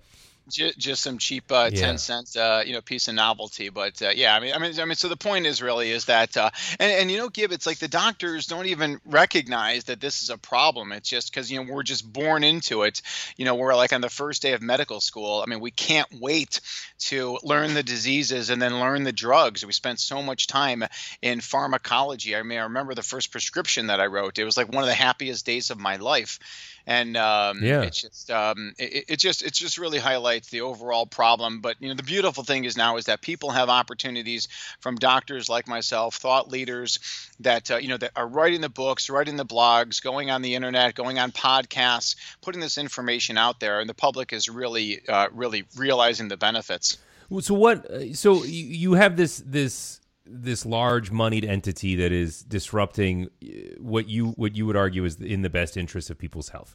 just, 0.51 0.79
just 0.79 1.03
some 1.03 1.19
cheap 1.19 1.51
uh, 1.51 1.71
yeah. 1.73 1.81
10 1.81 1.99
cent 1.99 2.37
uh, 2.37 2.63
you 2.65 2.73
know 2.73 2.81
piece 2.81 3.09
of 3.09 3.15
novelty 3.15 3.69
but 3.69 4.01
uh, 4.03 4.11
yeah 4.15 4.35
i 4.35 4.41
mean 4.41 4.53
i 4.55 4.59
mean 4.59 4.79
i 4.81 4.85
mean 4.85 4.95
so 4.95 5.09
the 5.09 5.17
point 5.17 5.47
is 5.47 5.63
really 5.63 5.91
is 5.91 6.07
that 6.07 6.37
uh, 6.37 6.51
and, 6.79 6.93
and 6.93 7.11
you 7.11 7.19
know 7.19 7.29
Gib 7.29 7.53
it's 7.53 7.67
like 7.67 7.79
the 7.79 7.89
doctors 7.89 8.47
don't 8.47 8.67
even 8.67 9.01
recognize 9.05 9.85
that 9.85 10.01
this 10.01 10.23
is 10.23 10.31
a 10.31 10.39
problem. 10.39 10.93
It's 10.93 11.09
just 11.09 11.33
because 11.33 11.51
you 11.51 11.63
know 11.63 11.73
we're 11.73 11.83
just 11.83 12.11
born 12.11 12.45
into 12.45 12.83
it. 12.83 13.03
You 13.37 13.45
know 13.45 13.55
we're 13.55 13.75
like 13.75 13.93
on 13.93 14.01
the 14.01 14.11
first 14.11 14.43
day 14.43 14.53
of 14.53 14.63
medical 14.63 15.01
school. 15.01 15.43
I 15.45 15.49
mean 15.49 15.61
we 15.61 15.71
can't 15.71 16.09
wait 16.21 16.61
to 17.01 17.39
learn 17.43 17.75
the 17.75 17.83
diseases 17.83 18.51
and 18.51 18.61
then 18.61 18.81
learn 18.81 19.05
the 19.05 19.13
drugs. 19.13 19.65
We 19.65 19.73
spent 19.73 20.01
so 20.01 20.23
much 20.23 20.47
time 20.47 20.85
in 21.23 21.41
pharmacology. 21.41 22.37
I 22.37 22.43
mean 22.43 22.59
i 22.59 22.63
remember 22.63 22.95
the 22.95 23.03
first 23.03 23.31
prescription 23.31 23.89
that 23.89 24.01
i 24.01 24.07
wrote. 24.07 24.39
It 24.39 24.45
was 24.45 24.57
like 24.57 24.73
one 24.73 24.83
of 24.83 24.89
the 24.89 24.95
happiest 24.95 25.47
days 25.47 25.71
of 25.71 25.79
my 25.79 25.97
life 25.97 26.39
and 26.87 27.17
um, 27.17 27.63
yeah. 27.63 27.83
it's 27.83 28.01
just 28.01 28.31
um, 28.31 28.75
it, 28.79 29.05
it, 29.09 29.19
just 29.19 29.43
it's 29.43 29.59
just 29.59 29.79
really 29.79 29.99
highlights 29.99 30.51
the 30.51 30.63
overall 30.63 31.07
problem. 31.07 31.61
But 31.61 31.77
you 31.81 31.89
know, 31.89 31.95
the 31.95 32.03
beautiful 32.03 32.45
thing 32.45 32.65
is 32.65 32.77
now 32.77 32.97
is 32.97 33.07
that 33.07 33.23
people 33.23 33.51
have 33.51 33.69
opportunities 33.69 34.49
from 34.81 34.97
doctors 34.97 35.49
like 35.49 35.69
myself, 35.69 36.17
thought 36.17 36.51
leaders 36.51 36.99
that 37.41 37.71
uh, 37.71 37.77
you 37.77 37.89
know 37.89 37.97
that 37.99 38.13
are 38.17 38.27
writing 38.27 38.61
the 38.61 38.69
books, 38.69 39.11
writing 39.11 39.37
the 39.37 39.47
blogs, 39.47 40.03
going 40.03 40.31
on 40.31 40.43
the 40.43 40.55
internet, 40.55 40.95
going 40.95 41.19
on 41.19 41.33
podcasts, 41.33 42.17
putting 42.43 42.61
this 42.61 42.79
information 42.79 43.39
out 43.39 43.61
there, 43.61 43.81
and 43.81 43.89
the 43.89 43.95
public 43.95 44.33
is 44.33 44.49
really 44.49 45.01
uh, 45.09 45.29
really 45.33 45.65
realizing 45.77 46.29
the 46.29 46.37
benefits. 46.37 46.99
So 47.41 47.55
what? 47.55 47.89
Uh, 47.89 48.13
so 48.15 48.43
you 48.45 48.95
have 48.95 49.17
this 49.17 49.43
this 49.47 50.00
this 50.31 50.65
large 50.65 51.11
moneyed 51.11 51.45
entity 51.45 51.97
that 51.97 52.13
is 52.13 52.43
disrupting 52.43 53.29
uh, 53.43 53.47
what 53.79 54.09
you 54.09 54.29
what 54.33 54.57
you 54.57 54.67
would 54.67 54.77
argue 54.77 55.05
is 55.05 55.21
in 55.21 55.43
the 55.43 55.51
best 55.51 55.77
interest 55.77 56.11
of 56.11 56.19
people's 56.19 56.49
health. 56.51 56.75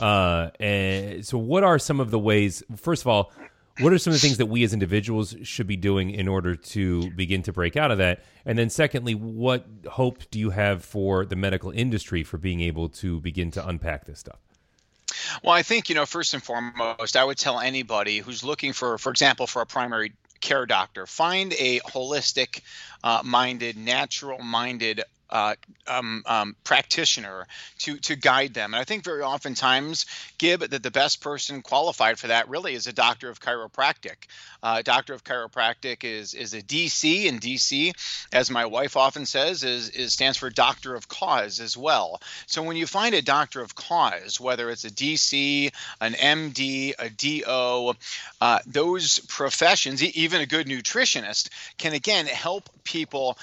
Uh, 0.00 0.50
and 0.58 1.24
so, 1.26 1.38
what 1.38 1.62
are 1.62 1.78
some 1.78 2.00
of 2.00 2.10
the 2.10 2.18
ways? 2.18 2.62
First 2.76 3.02
of 3.02 3.08
all, 3.08 3.32
what 3.80 3.92
are 3.92 3.98
some 3.98 4.12
of 4.12 4.20
the 4.20 4.26
things 4.26 4.38
that 4.38 4.46
we 4.46 4.62
as 4.62 4.72
individuals 4.72 5.34
should 5.42 5.66
be 5.66 5.76
doing 5.76 6.10
in 6.10 6.28
order 6.28 6.54
to 6.54 7.10
begin 7.10 7.42
to 7.42 7.52
break 7.52 7.76
out 7.76 7.90
of 7.90 7.98
that? 7.98 8.22
And 8.44 8.58
then, 8.58 8.70
secondly, 8.70 9.14
what 9.14 9.66
hope 9.88 10.22
do 10.30 10.38
you 10.38 10.50
have 10.50 10.84
for 10.84 11.24
the 11.24 11.36
medical 11.36 11.70
industry 11.70 12.22
for 12.22 12.38
being 12.38 12.60
able 12.60 12.88
to 12.90 13.20
begin 13.20 13.50
to 13.52 13.66
unpack 13.66 14.04
this 14.06 14.20
stuff? 14.20 14.38
Well, 15.42 15.52
I 15.52 15.62
think, 15.62 15.88
you 15.88 15.94
know, 15.94 16.06
first 16.06 16.34
and 16.34 16.42
foremost, 16.42 17.16
I 17.16 17.24
would 17.24 17.38
tell 17.38 17.60
anybody 17.60 18.18
who's 18.18 18.44
looking 18.44 18.72
for, 18.72 18.98
for 18.98 19.10
example, 19.10 19.46
for 19.46 19.62
a 19.62 19.66
primary 19.66 20.12
care 20.44 20.66
doctor. 20.66 21.06
Find 21.06 21.52
a 21.54 21.80
holistic 21.80 22.60
uh, 23.02 23.22
minded, 23.24 23.76
natural 23.76 24.38
minded 24.38 25.02
uh, 25.34 25.56
um, 25.88 26.22
um, 26.26 26.56
practitioner 26.62 27.46
to 27.80 27.98
to 27.98 28.14
guide 28.14 28.54
them. 28.54 28.72
And 28.72 28.80
I 28.80 28.84
think 28.84 29.04
very 29.04 29.22
oftentimes, 29.22 30.06
Gib, 30.38 30.60
that 30.60 30.82
the 30.82 30.92
best 30.92 31.20
person 31.20 31.60
qualified 31.60 32.20
for 32.20 32.28
that 32.28 32.48
really 32.48 32.74
is 32.74 32.86
a 32.86 32.92
doctor 32.92 33.28
of 33.28 33.40
chiropractic. 33.40 34.14
Uh, 34.62 34.80
doctor 34.80 35.12
of 35.12 35.24
chiropractic 35.24 36.04
is 36.04 36.34
is 36.34 36.54
a 36.54 36.62
DC, 36.62 37.28
and 37.28 37.40
DC, 37.40 37.92
as 38.32 38.48
my 38.48 38.64
wife 38.64 38.96
often 38.96 39.26
says, 39.26 39.64
is, 39.64 39.90
is 39.90 40.12
stands 40.12 40.38
for 40.38 40.48
doctor 40.50 40.94
of 40.94 41.08
cause 41.08 41.58
as 41.58 41.76
well. 41.76 42.22
So 42.46 42.62
when 42.62 42.76
you 42.76 42.86
find 42.86 43.14
a 43.14 43.20
doctor 43.20 43.60
of 43.60 43.74
cause, 43.74 44.40
whether 44.40 44.70
it's 44.70 44.84
a 44.84 44.90
DC, 44.90 45.72
an 46.00 46.12
MD, 46.12 46.92
a 46.96 47.10
DO, 47.10 47.94
uh, 48.40 48.58
those 48.66 49.18
professions, 49.18 50.00
even 50.02 50.40
a 50.40 50.46
good 50.46 50.68
nutritionist, 50.68 51.48
can 51.76 51.92
again 51.92 52.26
help 52.26 52.70
people 52.84 53.36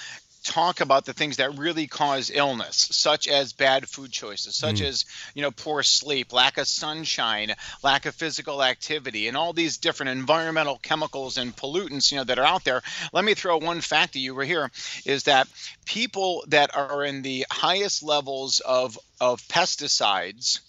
talk 0.43 0.81
about 0.81 1.05
the 1.05 1.13
things 1.13 1.37
that 1.37 1.57
really 1.57 1.87
cause 1.87 2.31
illness, 2.33 2.87
such 2.91 3.27
as 3.27 3.53
bad 3.53 3.87
food 3.87 4.11
choices, 4.11 4.55
such 4.55 4.81
mm. 4.81 4.85
as 4.85 5.05
you 5.35 5.41
know 5.41 5.51
poor 5.51 5.83
sleep, 5.83 6.33
lack 6.33 6.57
of 6.57 6.67
sunshine, 6.67 7.53
lack 7.83 8.05
of 8.05 8.15
physical 8.15 8.63
activity, 8.63 9.27
and 9.27 9.37
all 9.37 9.53
these 9.53 9.77
different 9.77 10.11
environmental 10.11 10.79
chemicals 10.81 11.37
and 11.37 11.55
pollutants 11.55 12.11
you 12.11 12.17
know 12.17 12.23
that 12.23 12.39
are 12.39 12.45
out 12.45 12.63
there. 12.63 12.81
Let 13.13 13.25
me 13.25 13.33
throw 13.33 13.57
one 13.57 13.81
fact 13.81 14.13
to 14.13 14.19
you 14.19 14.33
right 14.33 14.47
here: 14.47 14.71
is 15.05 15.23
that 15.23 15.47
people 15.85 16.43
that 16.47 16.75
are 16.75 17.03
in 17.03 17.21
the 17.21 17.45
highest 17.49 18.03
levels 18.03 18.59
of 18.59 18.97
of 19.19 19.41
pesticides 19.47 20.59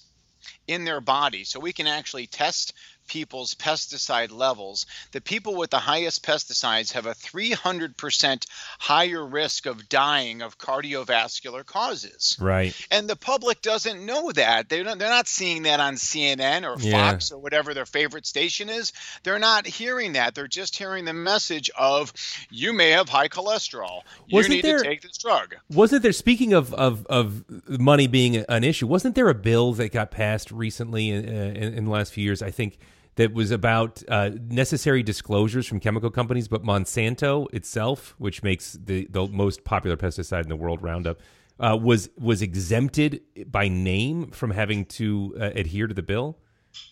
in 0.66 0.84
their 0.84 1.00
body, 1.00 1.44
so 1.44 1.60
we 1.60 1.72
can 1.72 1.86
actually 1.86 2.26
test 2.26 2.72
people's 3.12 3.54
pesticide 3.54 4.32
levels, 4.32 4.86
the 5.10 5.20
people 5.20 5.54
with 5.54 5.68
the 5.68 5.78
highest 5.78 6.24
pesticides 6.24 6.92
have 6.92 7.04
a 7.04 7.12
300% 7.12 8.46
higher 8.78 9.26
risk 9.26 9.66
of 9.66 9.86
dying 9.90 10.40
of 10.40 10.56
cardiovascular 10.56 11.64
causes. 11.66 12.38
Right. 12.40 12.74
And 12.90 13.10
the 13.10 13.16
public 13.16 13.60
doesn't 13.60 14.06
know 14.06 14.32
that. 14.32 14.70
They're 14.70 14.84
not, 14.84 14.98
they're 14.98 15.10
not 15.10 15.28
seeing 15.28 15.64
that 15.64 15.78
on 15.78 15.96
CNN 15.96 16.64
or 16.66 16.78
Fox 16.78 17.32
or 17.32 17.38
whatever 17.38 17.74
their 17.74 17.84
favorite 17.84 18.24
station 18.24 18.70
is. 18.70 18.94
They're 19.24 19.38
not 19.38 19.66
hearing 19.66 20.14
that. 20.14 20.34
They're 20.34 20.48
just 20.48 20.74
hearing 20.74 21.04
the 21.04 21.12
message 21.12 21.70
of 21.76 22.14
you 22.48 22.72
may 22.72 22.92
have 22.92 23.10
high 23.10 23.28
cholesterol. 23.28 24.00
You 24.26 24.36
wasn't 24.36 24.54
need 24.54 24.64
there, 24.64 24.78
to 24.78 24.84
take 24.84 25.02
this 25.02 25.18
drug. 25.18 25.56
Wasn't 25.70 26.02
there 26.02 26.12
speaking 26.12 26.54
of, 26.54 26.72
of 26.72 27.06
of 27.06 27.44
money 27.68 28.06
being 28.06 28.36
an 28.36 28.64
issue, 28.64 28.86
wasn't 28.86 29.16
there 29.16 29.28
a 29.28 29.34
bill 29.34 29.74
that 29.74 29.92
got 29.92 30.10
passed 30.10 30.50
recently 30.50 31.10
in, 31.10 31.26
in, 31.26 31.74
in 31.74 31.84
the 31.84 31.90
last 31.90 32.14
few 32.14 32.24
years? 32.24 32.40
I 32.40 32.50
think 32.50 32.78
that 33.16 33.32
was 33.32 33.50
about 33.50 34.02
uh, 34.08 34.30
necessary 34.48 35.02
disclosures 35.02 35.66
from 35.66 35.80
chemical 35.80 36.10
companies, 36.10 36.48
but 36.48 36.62
Monsanto 36.62 37.52
itself, 37.52 38.14
which 38.18 38.42
makes 38.42 38.72
the, 38.72 39.06
the 39.10 39.26
most 39.26 39.64
popular 39.64 39.96
pesticide 39.96 40.42
in 40.42 40.48
the 40.48 40.56
world, 40.56 40.82
Roundup, 40.82 41.20
uh, 41.60 41.76
was 41.80 42.08
was 42.18 42.42
exempted 42.42 43.20
by 43.46 43.68
name 43.68 44.30
from 44.30 44.50
having 44.50 44.84
to 44.86 45.34
uh, 45.38 45.50
adhere 45.54 45.86
to 45.86 45.94
the 45.94 46.02
bill. 46.02 46.38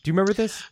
Do 0.03 0.11
you 0.11 0.13
remember 0.13 0.35
this? 0.35 0.63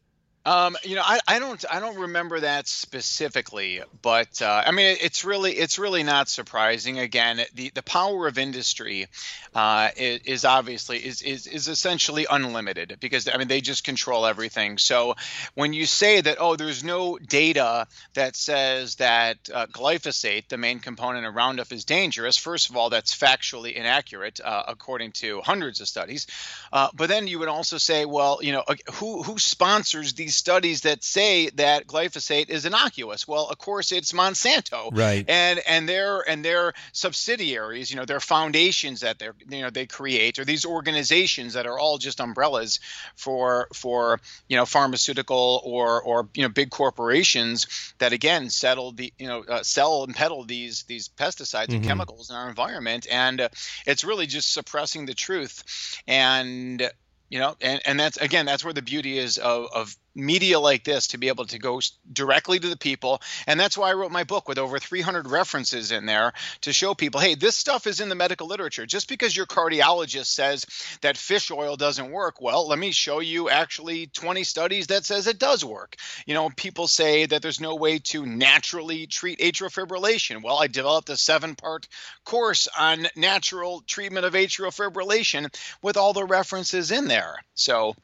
Um, 0.49 0.79
you 0.83 0.95
know, 0.95 1.03
I, 1.05 1.19
I 1.29 1.39
don't 1.41 1.63
I 1.71 1.79
don't 1.79 1.99
remember 1.99 2.41
that 2.41 2.69
specifically, 2.69 3.83
but 4.01 4.41
uh, 4.41 4.63
I 4.67 4.71
mean, 4.71 4.97
it's 4.99 5.23
really 5.23 5.53
it's 5.53 5.79
really 5.79 6.03
not 6.05 6.31
surprising. 6.31 6.99
Again, 6.99 7.43
the, 7.55 7.71
the 7.75 7.83
power 7.83 8.27
of 8.27 8.39
industry 8.39 9.09
uh, 9.55 9.91
is, 9.95 10.47
obviously 10.47 11.05
is, 11.05 11.21
is 11.21 11.47
is 11.47 11.69
essentially 11.69 12.27
unlimited 12.31 12.97
because 12.99 13.29
I 13.29 13.37
mean 13.37 13.49
they 13.49 13.61
just 13.61 13.85
control 13.85 14.25
everything. 14.25 14.79
So 14.79 15.17
when 15.53 15.75
you 15.75 15.85
say 15.85 16.23
that 16.23 16.39
oh, 16.41 16.57
there's 16.57 16.83
no 16.83 17.19
data 17.19 17.87
that 18.15 18.35
says 18.35 18.95
that 18.95 19.37
uh, 19.53 19.67
glyphosate, 19.67 20.49
the 20.49 20.57
main 20.57 20.79
component 20.79 21.27
of 21.27 21.35
Roundup, 21.35 21.73
is 21.73 21.85
dangerous. 21.85 22.39
First 22.39 22.71
of 22.71 22.77
all, 22.79 22.89
that's 22.89 23.15
factually 23.15 23.75
inaccurate 23.75 24.41
uh, 24.43 24.63
according 24.67 25.13
to 25.13 25.43
hundreds 25.43 25.83
of 25.83 25.89
studies. 25.89 26.27
Uh, 26.73 26.89
but 26.95 27.11
then 27.11 27.27
you 27.27 27.39
would 27.39 27.49
also 27.49 27.77
say, 27.77 28.07
well, 28.07 28.39
you 28.41 28.53
know, 28.53 28.65
who 28.95 29.23
who 29.23 29.39
sponsors 29.39 30.15
these 30.15 30.38
studies 30.39 30.83
that 30.83 31.05
say 31.05 31.51
that 31.51 31.87
glyphosate 31.87 32.49
is 32.49 32.65
innocuous. 32.65 33.27
Well, 33.27 33.49
of 33.49 33.59
course, 33.59 33.93
it's 33.93 34.13
Monsanto, 34.13 34.91
right? 34.97 35.25
And 35.29 35.61
and 35.67 35.89
their 35.89 36.29
and 36.29 36.45
their 36.45 36.75
subsidiaries, 36.93 37.91
you 37.91 37.97
know, 37.97 38.05
their 38.05 38.21
foundations 38.21 39.01
that 39.01 39.19
they 39.19 39.29
you 39.49 39.63
know 39.63 39.71
they 39.71 39.87
create, 39.87 40.39
or 40.39 40.45
these 40.45 40.65
organizations 40.65 41.55
that 41.55 41.67
are 41.67 41.79
all 41.79 41.99
just 41.99 42.21
umbrellas 42.21 42.81
for 43.17 43.69
for 43.75 44.21
you 44.49 44.57
know 44.57 44.65
pharmaceutical 44.65 45.61
or 45.65 46.01
or 46.03 46.29
you 46.35 46.43
know 46.43 46.49
big 46.49 46.71
corporations 46.71 47.67
that 47.99 48.13
again 48.13 48.51
settle 48.51 48.93
the 48.93 49.13
you 49.19 49.27
know 49.27 49.43
uh, 49.45 49.63
sell 49.63 50.05
and 50.05 50.15
peddle 50.15 50.45
these 50.45 50.85
these 50.85 51.09
pesticides 51.09 51.67
mm-hmm. 51.67 51.77
and 51.77 51.85
chemicals 51.85 52.31
in 52.31 52.37
our 52.37 52.49
environment, 52.49 53.07
and 53.11 53.41
uh, 53.41 53.49
it's 53.87 54.05
really 54.05 54.27
just 54.27 54.53
suppressing 54.53 55.07
the 55.07 55.15
truth 55.15 55.99
and 56.07 56.91
you 57.29 57.39
know 57.39 57.57
and, 57.61 57.81
and 57.85 58.01
that's 58.01 58.17
again 58.17 58.47
that's 58.47 58.65
where 58.65 58.73
the 58.73 58.83
beauty 58.83 59.19
is 59.19 59.39
of, 59.39 59.69
of 59.75 59.97
media 60.19 60.59
like 60.59 60.85
this 60.85 61.09
to 61.09 61.19
be 61.19 61.29
able 61.29 61.47
to 61.47 61.59
go 61.59 61.81
directly 62.13 62.59
to 62.59 62.69
the 62.69 62.77
people. 62.77 63.23
And 63.47 63.59
that's 63.59 63.79
why 63.79 63.91
I 63.91 63.95
wrote 63.95 64.11
my 64.11 64.25
book 64.25 64.49
with 64.49 64.59
over 64.59 64.79
300 64.79 65.29
references 65.29 65.93
in 65.93 66.07
there 66.07 66.33
to 66.63 66.73
show 66.73 66.95
people 66.95 67.21
hey, 67.21 67.35
this 67.35 67.57
stuff 67.57 67.87
is 67.87 68.01
in 68.01 68.09
the 68.09 68.15
medical 68.15 68.47
literature. 68.47 68.85
Just 68.85 69.09
because 69.09 69.37
your 69.37 69.47
cardiologist 69.47 70.27
says 70.27 70.67
that 71.03 71.17
fish 71.17 71.51
oil 71.51 71.77
doesn't 71.77 72.11
work, 72.11 72.41
well, 72.41 72.69
let 72.69 72.79
me 72.79 72.91
show 72.91 73.21
you 73.21 73.49
actually 73.49 74.07
20 74.09 74.45
studies 74.45 74.89
that 74.89 75.05
says 75.05 75.27
it 75.27 75.39
does 75.39 75.65
work. 75.65 75.97
You 76.27 76.35
know, 76.35 76.51
people 76.51 76.89
say 76.89 77.27
that 77.27 77.43
there's 77.43 77.61
no 77.61 77.77
way 77.77 77.99
to 77.99 78.27
naturally 78.27 79.07
treat 79.07 79.39
atrial 79.39 79.73
fibrillation. 79.73 80.43
Well, 80.43 80.59
I 80.59 80.67
developed 80.67 81.11
a 81.11 81.17
seven 81.17 81.55
part 81.55 81.87
course 82.25 82.69
on 82.79 83.07
natural 83.17 83.83
treatment 83.87 84.27
of 84.27 84.35
atrial 84.35 84.75
fibrillation 84.75 85.55
with 85.83 85.97
all 85.97 86.13
the 86.13 86.25
references 86.25 86.91
in 86.91 87.07
there. 87.07 87.37
So, 87.55 87.95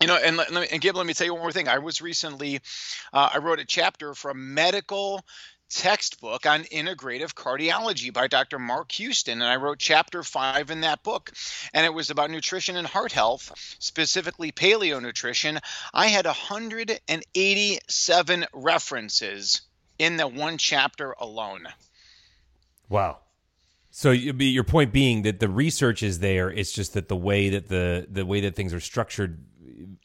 you 0.00 0.06
know, 0.06 0.16
and, 0.16 0.40
and, 0.40 0.80
Gib, 0.80 0.96
let 0.96 1.06
me 1.06 1.14
tell 1.14 1.26
you 1.26 1.34
one 1.34 1.42
more 1.42 1.52
thing. 1.52 1.68
I 1.68 1.78
was 1.78 2.02
recently, 2.02 2.60
uh, 3.12 3.30
I 3.34 3.38
wrote 3.38 3.60
a 3.60 3.64
chapter 3.64 4.14
from 4.14 4.54
medical 4.54 5.24
textbook 5.70 6.44
on 6.46 6.64
integrative 6.64 7.32
cardiology 7.34 8.12
by 8.12 8.26
Dr. 8.28 8.58
Mark 8.58 8.90
Houston. 8.92 9.40
And 9.42 9.50
I 9.50 9.56
wrote 9.56 9.78
chapter 9.78 10.22
five 10.22 10.70
in 10.70 10.82
that 10.82 11.02
book. 11.02 11.32
And 11.72 11.86
it 11.86 11.92
was 11.92 12.10
about 12.10 12.30
nutrition 12.30 12.76
and 12.76 12.86
heart 12.86 13.10
health, 13.12 13.50
specifically 13.78 14.52
paleo 14.52 15.02
nutrition. 15.02 15.58
I 15.92 16.06
had 16.06 16.26
187 16.26 18.46
references 18.52 19.62
in 19.98 20.16
the 20.16 20.28
one 20.28 20.58
chapter 20.58 21.16
alone. 21.18 21.66
Wow. 22.88 23.18
So 23.90 24.10
your 24.10 24.64
point 24.64 24.92
being 24.92 25.22
that 25.22 25.38
the 25.38 25.48
research 25.48 26.02
is 26.02 26.18
there. 26.18 26.50
It's 26.50 26.72
just 26.72 26.94
that 26.94 27.06
the 27.08 27.14
way 27.14 27.48
that 27.50 27.68
the 27.68 28.08
the 28.10 28.26
way 28.26 28.40
that 28.40 28.56
things 28.56 28.74
are 28.74 28.80
structured 28.80 29.38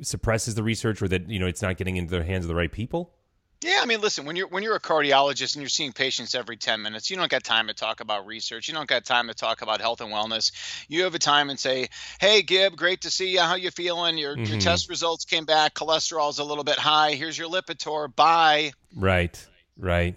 suppresses 0.01 0.55
the 0.55 0.63
research 0.63 1.01
or 1.01 1.07
that 1.07 1.29
you 1.29 1.39
know 1.39 1.47
it's 1.47 1.61
not 1.61 1.77
getting 1.77 1.97
into 1.97 2.17
the 2.17 2.23
hands 2.23 2.45
of 2.45 2.49
the 2.49 2.55
right 2.55 2.71
people? 2.71 3.13
Yeah, 3.61 3.79
I 3.81 3.85
mean, 3.85 3.99
listen, 3.99 4.25
when 4.25 4.37
you're 4.37 4.47
when 4.47 4.63
you're 4.63 4.75
a 4.75 4.79
cardiologist 4.79 5.55
and 5.55 5.61
you're 5.61 5.69
seeing 5.69 5.91
patients 5.91 6.33
every 6.33 6.55
10 6.55 6.81
minutes, 6.81 7.09
you 7.09 7.17
don't 7.17 7.29
got 7.29 7.43
time 7.43 7.67
to 7.67 7.73
talk 7.73 7.99
about 7.99 8.25
research. 8.25 8.69
You 8.69 8.73
don't 8.73 8.87
got 8.87 9.03
time 9.03 9.27
to 9.27 9.33
talk 9.33 9.61
about 9.61 9.81
health 9.81 9.99
and 9.99 10.13
wellness. 10.13 10.53
You 10.87 11.03
have 11.03 11.13
a 11.13 11.19
time 11.19 11.49
and 11.49 11.59
say, 11.59 11.89
"Hey, 12.21 12.41
Gib, 12.41 12.77
great 12.77 13.01
to 13.01 13.09
see 13.09 13.33
you. 13.33 13.41
How 13.41 13.55
you 13.55 13.69
feeling? 13.71 14.17
Your 14.17 14.35
mm-hmm. 14.35 14.45
your 14.45 14.61
test 14.61 14.89
results 14.89 15.25
came 15.25 15.43
back. 15.43 15.73
Cholesterol's 15.73 16.39
a 16.39 16.43
little 16.43 16.63
bit 16.63 16.77
high. 16.77 17.15
Here's 17.15 17.37
your 17.37 17.49
Lipitor. 17.49 18.15
Bye." 18.15 18.71
Right. 18.95 19.45
Right. 19.77 20.15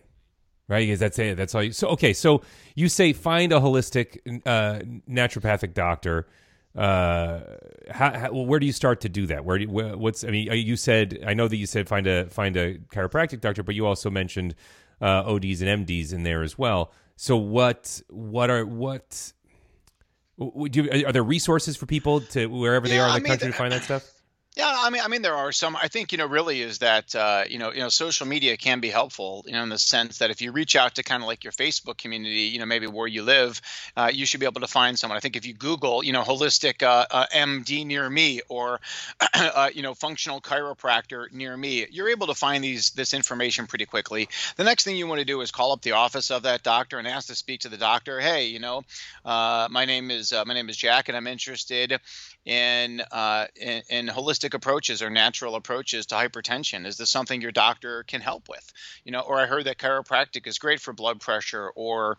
Right, 0.69 0.87
because 0.87 1.01
that's 1.01 1.19
it. 1.19 1.37
That's 1.37 1.55
all 1.55 1.65
you. 1.65 1.73
So 1.73 1.89
okay, 1.89 2.13
so 2.13 2.43
you 2.77 2.89
say 2.89 3.13
find 3.13 3.53
a 3.53 3.59
holistic 3.59 4.19
uh, 4.47 4.85
naturopathic 5.11 5.75
doctor 5.75 6.29
uh 6.77 7.41
how, 7.91 8.19
how, 8.19 8.33
where 8.33 8.59
do 8.59 8.67
you 8.67 8.73
start 8.73 9.01
to 9.03 9.09
do 9.09 9.27
that? 9.27 9.45
Where 9.45 9.59
do 9.59 9.65
you, 9.65 9.71
what's 9.71 10.25
i 10.25 10.29
mean 10.29 10.51
uh, 10.51 10.55
you 10.55 10.77
said 10.77 11.23
i 11.27 11.35
know 11.35 11.49
that 11.49 11.57
you 11.57 11.67
said 11.67 11.89
find 11.89 12.07
a 12.07 12.31
find 12.31 12.57
a 12.57 12.79
chiropractic 12.79 13.41
doctor 13.41 13.63
but 13.63 13.75
you 13.75 13.87
also 13.87 14.09
mentioned 14.11 14.55
uh 15.01 15.25
ods 15.25 15.61
and 15.61 15.87
mds 15.87 16.13
in 16.13 16.23
there 16.23 16.43
as 16.43 16.57
well. 16.57 16.93
So 17.17 17.37
what 17.37 18.01
what 18.09 18.51
are 18.51 18.65
what 18.65 19.33
do 20.39 20.83
you, 20.83 21.07
are 21.07 21.13
there 21.13 21.23
resources 21.23 21.77
for 21.77 21.87
people 21.87 22.21
to 22.21 22.47
wherever 22.47 22.89
yeah, 22.89 22.95
they 22.95 23.01
are 23.01 23.09
in 23.09 23.13
the 23.13 23.17
I 23.17 23.19
mean, 23.19 23.27
country 23.27 23.49
to 23.49 23.55
find 23.55 23.73
that 23.73 23.83
stuff 23.83 24.22
yeah, 24.55 24.71
I 24.71 24.91
mean, 24.91 25.01
I 25.03 25.09
mean, 25.09 25.23
there 25.23 25.35
are 25.35 25.51
some. 25.51 25.77
I 25.77 25.89
think 25.89 26.13
you 26.13 26.19
know, 26.19 26.27
really, 26.27 26.61
is 26.61 26.81
that 26.81 27.15
uh, 27.15 27.45
you 27.49 27.59
know, 27.59 27.73
you 27.73 27.81
know, 27.81 27.89
social 27.89 28.27
media 28.27 28.59
can 28.59 28.81
be 28.81 28.91
helpful, 28.91 29.43
you 29.47 29.53
know, 29.53 29.63
in 29.63 29.71
the 29.71 29.79
sense 29.79 30.19
that 30.19 30.31
if 30.31 30.43
you 30.43 30.53
reach 30.53 30.77
out 30.77 30.97
to 30.97 31.03
kind 31.03 31.23
of 31.23 31.27
like 31.27 31.43
your 31.43 31.55
Facebook 31.55 31.97
community, 31.97 32.51
you 32.53 32.59
know, 32.59 32.67
maybe 32.67 32.87
where 32.87 33.07
you 33.07 33.23
live, 33.23 33.63
uh, 33.97 34.11
you 34.13 34.27
should 34.27 34.41
be 34.41 34.47
able 34.47 34.61
to 34.61 34.67
find 34.67 34.99
someone. 34.99 35.17
I 35.17 35.21
think 35.21 35.37
if 35.37 35.47
you 35.47 35.55
Google, 35.55 36.05
you 36.05 36.13
know, 36.13 36.23
holistic 36.23 36.83
uh, 36.83 37.07
uh 37.11 37.27
MD 37.35 37.87
near 37.87 38.09
me 38.11 38.43
or, 38.51 38.79
uh, 39.35 39.71
you 39.75 39.81
know, 39.81 39.95
functional 39.95 40.43
chiropractor 40.43 41.33
near 41.33 41.57
me, 41.57 41.87
you're 41.91 42.11
able 42.11 42.27
to 42.27 42.35
find 42.35 42.63
these 42.63 42.91
this 42.91 43.15
information 43.15 43.67
pretty 43.67 43.87
quickly. 43.87 44.29
The 44.57 44.65
next 44.65 44.85
thing 44.85 44.97
you 44.97 45.07
want 45.07 45.21
to 45.21 45.25
do 45.25 45.41
is 45.41 45.51
call 45.51 45.73
up 45.73 45.81
the 45.81 45.93
office 45.93 46.31
of 46.31 46.43
that 46.43 46.63
doctor 46.63 46.99
and 46.99 47.09
ask 47.09 47.29
to 47.29 47.35
speak 47.35 47.61
to 47.61 47.71
the 47.71 47.79
doctor. 47.79 48.21
Hey, 48.21 48.49
you 48.49 48.59
know, 48.59 48.85
uh, 49.25 49.69
my 49.71 49.87
name 49.87 50.11
is 50.11 50.35
my 50.47 50.53
name 50.53 50.69
is 50.69 50.77
Jack, 50.77 51.09
and 51.09 51.17
I'm 51.17 51.27
interested 51.27 51.99
in, 52.45 53.03
in, 53.57 53.83
in 53.89 54.09
holistic 54.09 54.42
holistic 54.43 54.55
approaches 54.55 55.03
or 55.03 55.11
natural 55.11 55.55
approaches 55.55 56.07
to 56.07 56.15
hypertension? 56.15 56.87
Is 56.87 56.97
this 56.97 57.11
something 57.11 57.41
your 57.41 57.53
doctor 57.53 58.03
can 58.05 58.21
help 58.21 58.49
with? 58.49 58.73
You 59.05 59.13
know, 59.13 59.21
or 59.21 59.39
I 59.39 59.47
heard 59.47 59.65
that 59.65 59.79
chiropractic 59.79 60.47
is 60.47 60.59
great 60.59 60.81
for 60.81 60.93
blood 60.93 61.21
pressure 61.21 61.69
or 61.75 62.19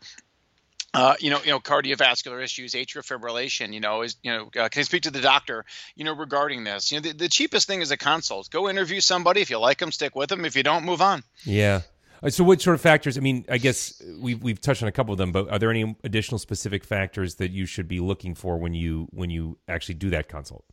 uh, 0.95 1.15
you 1.19 1.31
know, 1.31 1.39
you 1.43 1.49
know, 1.49 1.59
cardiovascular 1.59 2.43
issues, 2.43 2.73
atrial 2.73 3.03
fibrillation. 3.03 3.73
You 3.73 3.79
know, 3.79 4.03
is 4.03 4.15
you 4.21 4.31
know, 4.31 4.43
uh, 4.55 4.69
can 4.69 4.81
I 4.81 4.83
speak 4.83 5.03
to 5.03 5.11
the 5.11 5.21
doctor? 5.21 5.65
You 5.95 6.05
know, 6.05 6.15
regarding 6.15 6.63
this. 6.63 6.91
You 6.91 6.99
know, 6.99 7.09
the, 7.09 7.13
the 7.13 7.29
cheapest 7.29 7.65
thing 7.65 7.81
is 7.81 7.89
a 7.89 7.97
consult. 7.97 8.51
Go 8.51 8.69
interview 8.69 9.01
somebody. 9.01 9.41
If 9.41 9.49
you 9.49 9.57
like 9.57 9.79
them, 9.79 9.91
stick 9.91 10.15
with 10.15 10.29
them. 10.29 10.45
If 10.45 10.55
you 10.55 10.61
don't, 10.61 10.85
move 10.85 11.01
on. 11.01 11.23
Yeah. 11.45 11.81
Uh, 12.21 12.29
so, 12.29 12.43
what 12.43 12.61
sort 12.61 12.75
of 12.75 12.81
factors? 12.81 13.17
I 13.17 13.21
mean, 13.21 13.43
I 13.49 13.57
guess 13.57 14.03
we've 14.19 14.41
we've 14.43 14.61
touched 14.61 14.83
on 14.83 14.87
a 14.87 14.91
couple 14.91 15.13
of 15.13 15.17
them, 15.17 15.31
but 15.31 15.49
are 15.49 15.57
there 15.57 15.71
any 15.71 15.95
additional 16.03 16.37
specific 16.37 16.83
factors 16.83 17.35
that 17.35 17.49
you 17.49 17.65
should 17.65 17.87
be 17.87 17.99
looking 17.99 18.35
for 18.35 18.59
when 18.59 18.75
you 18.75 19.07
when 19.09 19.31
you 19.31 19.57
actually 19.67 19.95
do 19.95 20.11
that 20.11 20.29
consult? 20.29 20.63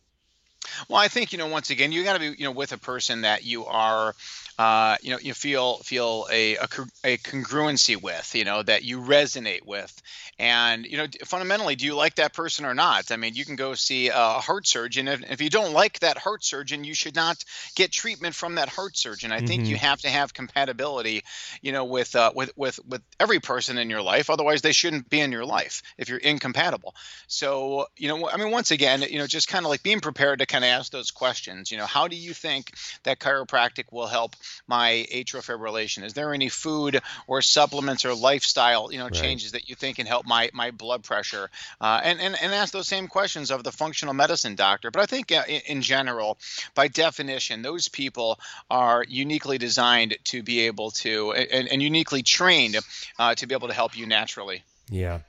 Well, 0.89 0.99
I 0.99 1.09
think 1.09 1.33
you 1.33 1.39
know 1.39 1.47
once 1.47 1.71
again 1.71 1.93
you 1.93 2.05
got 2.05 2.15
to 2.15 2.21
be 2.21 2.37
you 2.39 2.45
know 2.45 2.53
with 2.53 2.73
a 2.73 2.79
person 2.79 3.23
that 3.23 3.45
you 3.45 3.67
are 3.67 4.15
uh, 4.61 4.97
you 5.01 5.11
know 5.11 5.19
you 5.19 5.33
feel 5.33 5.79
feel 5.79 6.27
a, 6.31 6.57
a, 6.57 6.69
a 7.05 7.17
congruency 7.19 8.01
with 8.01 8.35
you 8.35 8.45
know 8.45 8.63
that 8.63 8.85
you 8.85 9.01
resonate 9.01 9.65
with 9.65 10.03
and 10.39 10.85
you 10.85 10.99
know 10.99 11.07
fundamentally 11.25 11.77
do 11.77 11.87
you 11.87 11.95
like 11.95 12.15
that 12.17 12.35
person 12.35 12.67
or 12.67 12.75
not 12.75 13.11
i 13.11 13.17
mean 13.17 13.35
you 13.35 13.45
can 13.45 13.57
go 13.57 13.75
see 13.75 14.09
a 14.09 14.13
heart 14.15 14.67
surgeon 14.67 15.09
if, 15.09 15.23
if 15.31 15.41
you 15.41 15.49
don't 15.49 15.73
like 15.73 15.99
that 16.01 16.19
heart 16.19 16.45
surgeon 16.45 16.85
you 16.85 16.95
should 16.95 17.15
not 17.15 17.43
get 17.75 17.91
treatment 17.91 18.35
from 18.35 18.57
that 18.57 18.69
heart 18.69 18.99
surgeon 18.99 19.33
i 19.33 19.39
mm-hmm. 19.39 19.47
think 19.47 19.67
you 19.67 19.77
mm-hmm. 19.77 19.87
have 19.87 20.01
to 20.01 20.09
have 20.09 20.35
compatibility 20.35 21.25
you 21.63 21.73
know 21.73 21.85
with 21.85 22.15
uh, 22.15 22.31
with 22.35 22.51
with 22.57 22.81
with 22.87 23.03
every 23.19 23.41
person 23.41 23.79
in 23.79 23.89
your 23.89 24.03
life 24.03 24.29
otherwise 24.29 24.61
they 24.61 24.73
shouldn't 24.73 25.09
be 25.09 25.21
in 25.21 25.33
your 25.33 25.47
life 25.47 25.83
if 25.97 26.11
you're 26.11 26.19
incompatible 26.19 26.95
so 27.29 27.87
you 27.97 28.09
know 28.09 28.29
i 28.29 28.37
mean 28.37 28.51
once 28.51 28.71
again 28.71 29.03
you 29.03 29.19
know 29.19 29.27
just 29.27 29.49
kind 29.49 29.65
of 29.65 29.71
like 29.71 29.83
being 29.83 30.01
prepared 30.01 30.39
to 30.39 30.47
kind 30.51 30.65
of 30.65 30.69
ask 30.69 30.93
those 30.93 31.11
questions 31.11 31.71
you 31.71 31.79
know 31.79 31.87
how 31.87 32.09
do 32.09 32.17
you 32.17 32.35
think 32.35 32.73
that 33.05 33.19
chiropractic 33.19 33.85
will 33.91 34.07
help 34.07 34.37
my 34.67 35.07
atrial 35.13 35.45
fibrillation? 35.45 36.05
Is 36.05 36.15
there 36.15 36.33
any 36.35 36.49
food 36.49 37.01
or 37.27 37.43
supplements 37.43 38.05
or 38.05 38.15
lifestyle, 38.15 38.93
you 38.93 38.99
know, 38.99 39.05
right. 39.05 39.13
changes 39.13 39.53
that 39.53 39.69
you 39.69 39.75
think 39.75 39.97
can 39.97 40.07
help 40.07 40.27
my 40.27 40.51
my 40.53 40.71
blood 40.71 41.03
pressure? 41.03 41.51
Uh, 41.81 42.01
and, 42.03 42.21
and 42.21 42.37
and 42.41 42.53
ask 42.55 42.73
those 42.73 42.89
same 42.89 43.09
questions 43.09 43.51
of 43.51 43.65
the 43.65 43.73
functional 43.73 44.15
medicine 44.15 44.55
doctor. 44.55 44.91
But 44.91 45.03
I 45.03 45.07
think 45.07 45.33
uh, 45.33 45.45
in, 45.49 45.61
in, 45.67 45.83
general, 45.83 46.39
by 46.75 46.89
definition, 46.89 47.63
those 47.63 47.89
people 47.89 48.39
are 48.71 49.05
uniquely 49.09 49.59
designed 49.59 50.17
to 50.25 50.43
be 50.43 50.61
able 50.61 50.91
to 50.91 51.33
and, 51.33 51.69
and 51.69 51.83
uniquely 51.83 52.23
trained 52.23 52.77
uh, 53.19 53.35
to 53.35 53.47
be 53.47 53.55
able 53.55 53.69
to 53.69 53.75
help 53.75 53.97
you 53.97 54.07
naturally. 54.07 54.63
Yeah. 54.91 55.21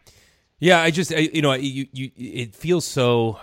Yeah, 0.59 0.79
I 0.79 0.91
just 0.91 1.11
I, 1.11 1.29
you 1.33 1.41
know 1.41 1.53
you, 1.53 1.87
you 1.91 2.11
it 2.15 2.53
feels 2.53 2.85
so 2.85 3.39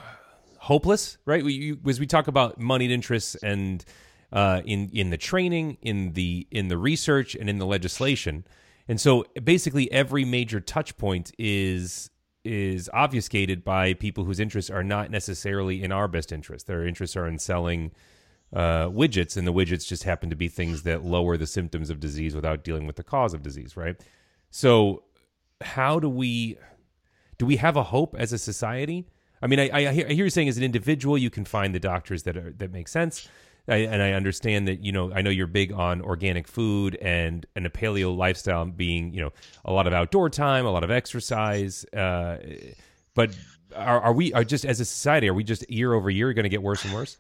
hopeless, 0.69 1.17
right? 1.25 1.43
We, 1.43 1.55
you, 1.55 1.79
as 1.89 1.99
we 1.99 2.07
talk 2.07 2.29
about 2.29 2.61
moneyed 2.61 2.91
interests 2.91 3.35
and 3.37 3.83
uh, 4.31 4.61
in 4.67 4.91
in 4.91 5.09
the 5.09 5.17
training, 5.17 5.79
in 5.81 6.13
the 6.13 6.47
in 6.51 6.69
the 6.69 6.77
research, 6.77 7.35
and 7.35 7.49
in 7.49 7.59
the 7.59 7.65
legislation. 7.67 8.45
And 8.87 9.01
so, 9.01 9.25
basically, 9.43 9.91
every 9.91 10.27
major 10.27 10.61
touch 10.61 10.99
point 10.99 11.33
is 11.39 12.11
is 12.45 12.91
obfuscated 12.93 13.65
by 13.65 13.95
people 13.95 14.25
whose 14.25 14.39
interests 14.39 14.71
are 14.71 14.85
not 14.85 15.11
necessarily 15.11 15.83
in 15.83 15.91
our 15.91 16.07
best 16.07 16.33
interest. 16.33 16.67
Their 16.67 16.87
interests 16.87 17.17
are 17.17 17.27
in 17.27 17.39
selling 17.39 17.93
uh, 18.53 18.89
widgets, 18.89 19.39
and 19.39 19.47
the 19.47 19.53
widgets 19.53 19.87
just 19.87 20.05
happen 20.05 20.29
to 20.29 20.37
be 20.37 20.49
things 20.49 20.83
that 20.83 21.03
lower 21.03 21.39
the 21.39 21.47
symptoms 21.47 21.89
of 21.89 21.99
disease 21.99 22.35
without 22.35 22.63
dealing 22.63 22.87
with 22.87 22.97
the 22.97 23.03
cause 23.03 23.33
of 23.33 23.43
disease, 23.43 23.75
right? 23.75 23.97
So, 24.51 25.05
how 25.63 25.99
do 25.99 26.11
we 26.11 26.59
do 27.39 27.47
we 27.47 27.57
have 27.57 27.77
a 27.77 27.85
hope 27.85 28.15
as 28.19 28.35
a 28.35 28.39
society? 28.39 29.07
I 29.41 29.47
mean, 29.47 29.61
I, 29.61 29.71
I, 29.73 29.93
hear, 29.93 30.09
you 30.09 30.31
saying 30.31 30.49
as 30.49 30.57
an 30.57 30.65
individual, 30.65 31.17
you 31.17 31.31
can 31.31 31.45
find 31.45 31.75
the 31.75 31.81
doctors 31.81 32.25
that 32.25 32.37
are, 32.37 32.53
that 32.59 32.73
make 32.73 32.89
sense. 32.89 33.29
I, 33.69 33.77
and 33.77 34.03
I 34.03 34.13
understand 34.13 34.67
that 34.69 34.83
you 34.83 34.93
know 34.93 35.13
I 35.13 35.21
know 35.21 35.31
you're 35.31 35.47
big 35.47 35.73
on 35.73 36.01
organic 36.01 36.49
food 36.49 36.97
and 36.97 37.45
and 37.55 37.67
a 37.67 37.71
paleo 37.71 38.17
lifestyle 38.17 38.65
being 38.65 39.13
you 39.13 39.21
know 39.21 39.33
a 39.65 39.73
lot 39.73 39.87
of 39.87 39.93
outdoor 39.93 40.31
time, 40.31 40.65
a 40.65 40.71
lot 40.71 40.85
of 40.85 40.91
exercise. 40.91 41.85
Uh, 41.93 42.39
but 43.15 43.37
are, 43.77 44.01
are 44.01 44.13
we 44.13 44.33
are 44.33 44.45
just 44.45 44.65
as 44.65 44.81
a 44.81 44.85
society 44.85 45.29
are 45.29 45.35
we 45.35 45.45
just 45.45 45.69
year 45.71 45.93
over 45.93 46.09
year 46.09 46.33
going 46.33 46.45
to 46.45 46.49
get 46.49 46.63
worse 46.63 46.85
and 46.85 46.95
worse? 46.95 47.19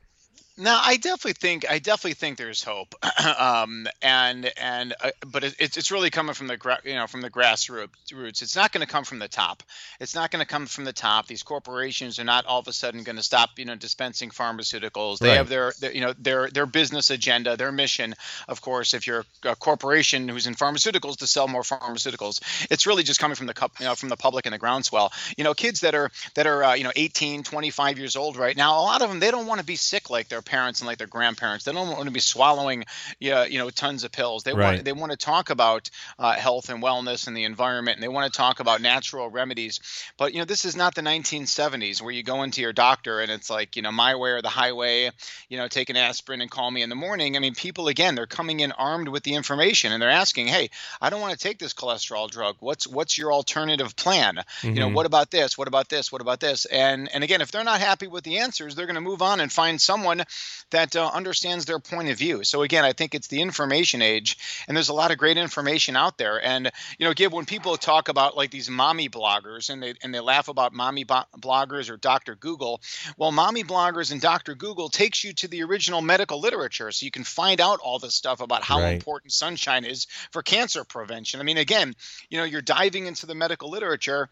No, 0.60 0.76
I 0.76 0.96
definitely 0.96 1.34
think 1.34 1.70
I 1.70 1.78
definitely 1.78 2.14
think 2.14 2.36
there's 2.36 2.64
hope, 2.64 2.96
um, 3.38 3.86
and 4.02 4.52
and 4.60 4.92
uh, 5.00 5.10
but 5.24 5.44
it, 5.44 5.54
it's 5.60 5.76
it's 5.76 5.92
really 5.92 6.10
coming 6.10 6.34
from 6.34 6.48
the 6.48 6.56
gra- 6.56 6.80
you 6.84 6.94
know 6.94 7.06
from 7.06 7.20
the 7.20 7.30
grassroots. 7.30 8.42
It's 8.42 8.56
not 8.56 8.72
going 8.72 8.84
to 8.84 8.92
come 8.92 9.04
from 9.04 9.20
the 9.20 9.28
top. 9.28 9.62
It's 10.00 10.16
not 10.16 10.32
going 10.32 10.44
to 10.44 10.48
come 10.48 10.66
from 10.66 10.82
the 10.82 10.92
top. 10.92 11.28
These 11.28 11.44
corporations 11.44 12.18
are 12.18 12.24
not 12.24 12.44
all 12.44 12.58
of 12.58 12.66
a 12.66 12.72
sudden 12.72 13.04
going 13.04 13.14
to 13.14 13.22
stop 13.22 13.50
you 13.56 13.66
know 13.66 13.76
dispensing 13.76 14.30
pharmaceuticals. 14.30 15.18
They 15.20 15.28
right. 15.28 15.36
have 15.36 15.48
their, 15.48 15.74
their, 15.78 15.92
you 15.92 16.00
know 16.00 16.12
their 16.18 16.50
their 16.50 16.66
business 16.66 17.10
agenda, 17.10 17.56
their 17.56 17.70
mission. 17.70 18.16
Of 18.48 18.60
course, 18.60 18.94
if 18.94 19.06
you're 19.06 19.24
a 19.44 19.54
corporation 19.54 20.26
who's 20.26 20.49
in 20.49 20.56
pharmaceuticals 20.56 21.18
to 21.18 21.28
sell 21.28 21.47
more 21.47 21.62
pharmaceuticals, 21.62 22.40
it's 22.68 22.84
really 22.84 23.04
just 23.04 23.21
coming 23.21 23.36
from 23.36 23.47
the 23.47 23.71
you 23.78 23.86
know 23.86 23.94
from 23.94 24.08
the 24.08 24.16
public 24.16 24.44
and 24.44 24.52
the 24.52 24.58
groundswell. 24.58 25.12
You 25.36 25.44
know, 25.44 25.54
kids 25.54 25.82
that 25.82 25.94
are 25.94 26.10
that 26.34 26.49
are 26.49 26.64
uh, 26.64 26.75
you 26.75 26.82
know 26.82 26.92
18, 26.97 27.44
25 27.44 27.99
years 28.00 28.16
old 28.16 28.36
right 28.36 28.56
now, 28.56 28.80
a 28.80 28.82
lot 28.82 29.02
of 29.02 29.08
them 29.08 29.21
they 29.21 29.30
don't 29.30 29.47
want 29.47 29.60
to 29.60 29.64
be 29.64 29.76
sick 29.76 30.10
like 30.10 30.26
their 30.26 30.42
parents 30.49 30.80
and 30.80 30.87
like 30.87 30.99
their 30.99 31.06
grandparents. 31.06 31.65
They 31.65 31.73
don't 31.73 31.89
want 31.89 32.06
to 32.06 32.11
be 32.11 32.21
swallowing, 32.21 32.84
you 33.21 33.58
know, 33.58 33.71
tons 33.71 34.04
of 34.04 34.13
pills. 34.13 34.43
They 34.43 34.52
right. 34.52 34.75
want 34.75 34.84
they 34.84 34.93
want 34.93 35.13
to 35.13 35.19
talk 35.19 35.50
about 35.50 35.91
uh, 36.19 36.32
health 36.32 36.71
and 36.71 36.82
wellness 36.82 37.28
and 37.28 37.37
the 37.37 37.45
environment, 37.45 37.97
and 37.97 38.02
they 38.02 38.08
want 38.08 38.32
to 38.32 38.37
talk 38.37 38.61
about 38.61 38.80
natural 38.80 39.28
remedies. 39.28 39.80
But 40.17 40.32
you 40.32 40.41
know, 40.41 40.45
this 40.45 40.65
is 40.65 40.76
not 40.76 40.95
the 40.95 41.02
1970s 41.02 42.02
where 42.02 42.13
you 42.13 42.23
go 42.23 42.43
into 42.43 42.61
your 42.61 42.73
doctor 42.73 43.21
and 43.21 43.30
it's 43.30 43.50
like, 43.50 43.76
you 43.76 43.82
know, 43.82 43.93
my 43.93 44.17
way 44.17 44.30
or 44.30 44.43
the 44.43 44.49
highway. 44.49 45.11
You 45.49 45.58
know, 45.58 45.69
take 45.69 45.91
an 45.91 45.97
aspirin 45.97 46.41
and 46.41 46.50
call 46.50 46.71
me 46.71 46.82
in 46.82 46.89
the 46.89 46.97
morning. 46.97 47.37
I 47.37 47.41
mean, 47.41 47.54
people 47.54 47.89
again, 47.89 48.15
they're 48.15 48.26
coming 48.26 48.61
in 48.61 48.73
armed 48.73 49.08
with 49.08 49.23
the 49.23 49.34
information 49.34 49.93
and 49.93 50.02
they're 50.02 50.11
asking, 50.11 50.47
hey, 50.49 50.71
I 51.00 51.11
don't 51.11 51.21
want 51.21 51.39
to 51.39 51.39
take 51.39 51.58
this 51.58 51.75
cholesterol 51.75 52.30
drug. 52.30 52.56
What's 52.61 52.87
what's 52.87 53.19
your 53.19 53.32
alternative 53.32 53.95
plan? 53.97 54.37
Mm-hmm. 54.37 54.69
You 54.69 54.75
know, 54.80 54.87
mm-hmm. 54.87 54.95
what 54.95 55.06
about 55.06 55.30
this? 55.30 55.58
What 55.58 55.69
about 55.69 55.89
this? 55.89 56.11
What 56.11 56.21
about 56.21 56.41
this? 56.41 56.65
And 56.65 57.08
and 57.13 57.25
again, 57.25 57.41
if 57.41 57.50
they're 57.50 57.65
not 57.65 57.80
happy 57.80 58.06
with 58.06 58.25
the 58.25 58.39
answers, 58.39 58.75
they're 58.75 58.87
going 58.87 58.95
to 58.95 59.00
move 59.00 59.23
on 59.23 59.41
and 59.41 59.52
find 59.52 59.80
someone 59.80 60.25
that 60.70 60.96
uh, 60.96 61.10
understands 61.12 61.64
their 61.64 61.78
point 61.78 62.10
of 62.10 62.18
view. 62.18 62.44
So 62.44 62.62
again, 62.62 62.84
I 62.84 62.92
think 62.92 63.14
it's 63.14 63.28
the 63.28 63.40
information 63.40 64.02
age, 64.02 64.64
and 64.66 64.76
there's 64.76 64.88
a 64.88 64.94
lot 64.94 65.10
of 65.10 65.18
great 65.18 65.36
information 65.36 65.96
out 65.96 66.18
there. 66.18 66.42
And 66.44 66.70
you 66.98 67.06
know, 67.06 67.14
Gib, 67.14 67.32
when 67.32 67.46
people 67.46 67.76
talk 67.76 68.08
about 68.08 68.36
like 68.36 68.50
these 68.50 68.68
mommy 68.68 69.08
bloggers 69.08 69.70
and 69.70 69.82
they 69.82 69.94
and 70.02 70.14
they 70.14 70.20
laugh 70.20 70.48
about 70.48 70.72
mommy 70.72 71.04
bo- 71.04 71.24
bloggers 71.38 71.90
or 71.90 71.96
Dr. 71.96 72.34
Google, 72.34 72.80
well, 73.16 73.32
mommy 73.32 73.64
bloggers 73.64 74.12
and 74.12 74.20
Dr. 74.20 74.54
Google 74.54 74.88
takes 74.88 75.24
you 75.24 75.32
to 75.34 75.48
the 75.48 75.62
original 75.62 76.00
medical 76.00 76.40
literature, 76.40 76.90
so 76.90 77.04
you 77.04 77.10
can 77.10 77.24
find 77.24 77.60
out 77.60 77.80
all 77.80 77.98
this 77.98 78.14
stuff 78.14 78.40
about 78.40 78.62
how 78.62 78.80
right. 78.80 78.94
important 78.94 79.32
sunshine 79.32 79.84
is 79.84 80.06
for 80.32 80.42
cancer 80.42 80.84
prevention. 80.84 81.40
I 81.40 81.44
mean, 81.44 81.58
again, 81.58 81.94
you 82.28 82.38
know, 82.38 82.44
you're 82.44 82.62
diving 82.62 83.06
into 83.06 83.26
the 83.26 83.34
medical 83.34 83.70
literature 83.70 84.28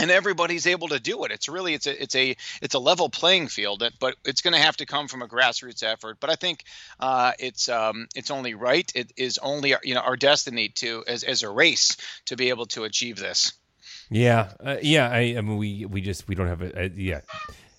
and 0.00 0.10
everybody's 0.10 0.66
able 0.66 0.88
to 0.88 0.98
do 0.98 1.24
it. 1.24 1.30
It's 1.30 1.48
really 1.48 1.74
it's 1.74 1.86
a 1.86 2.02
it's 2.02 2.14
a 2.14 2.36
it's 2.62 2.74
a 2.74 2.78
level 2.78 3.08
playing 3.08 3.48
field, 3.48 3.82
but 4.00 4.16
it's 4.24 4.40
going 4.40 4.54
to 4.54 4.60
have 4.60 4.76
to 4.78 4.86
come 4.86 5.08
from 5.08 5.22
a 5.22 5.28
grassroots 5.28 5.82
effort. 5.82 6.16
But 6.20 6.30
I 6.30 6.36
think 6.36 6.64
uh, 6.98 7.32
it's 7.38 7.68
um, 7.68 8.08
it's 8.14 8.30
only 8.30 8.54
right. 8.54 8.90
It 8.94 9.12
is 9.16 9.38
only 9.38 9.74
you 9.82 9.94
know 9.94 10.00
our 10.00 10.16
destiny 10.16 10.70
to 10.76 11.04
as 11.06 11.22
as 11.22 11.42
a 11.42 11.50
race 11.50 11.96
to 12.26 12.36
be 12.36 12.48
able 12.48 12.66
to 12.66 12.84
achieve 12.84 13.16
this. 13.16 13.52
Yeah, 14.10 14.52
uh, 14.64 14.76
yeah. 14.82 15.08
I, 15.08 15.36
I, 15.36 15.40
mean, 15.40 15.56
we 15.56 15.84
we 15.84 16.00
just 16.00 16.26
we 16.26 16.34
don't 16.34 16.48
have 16.48 16.62
a, 16.62 16.84
a 16.84 16.88
yeah. 16.88 17.20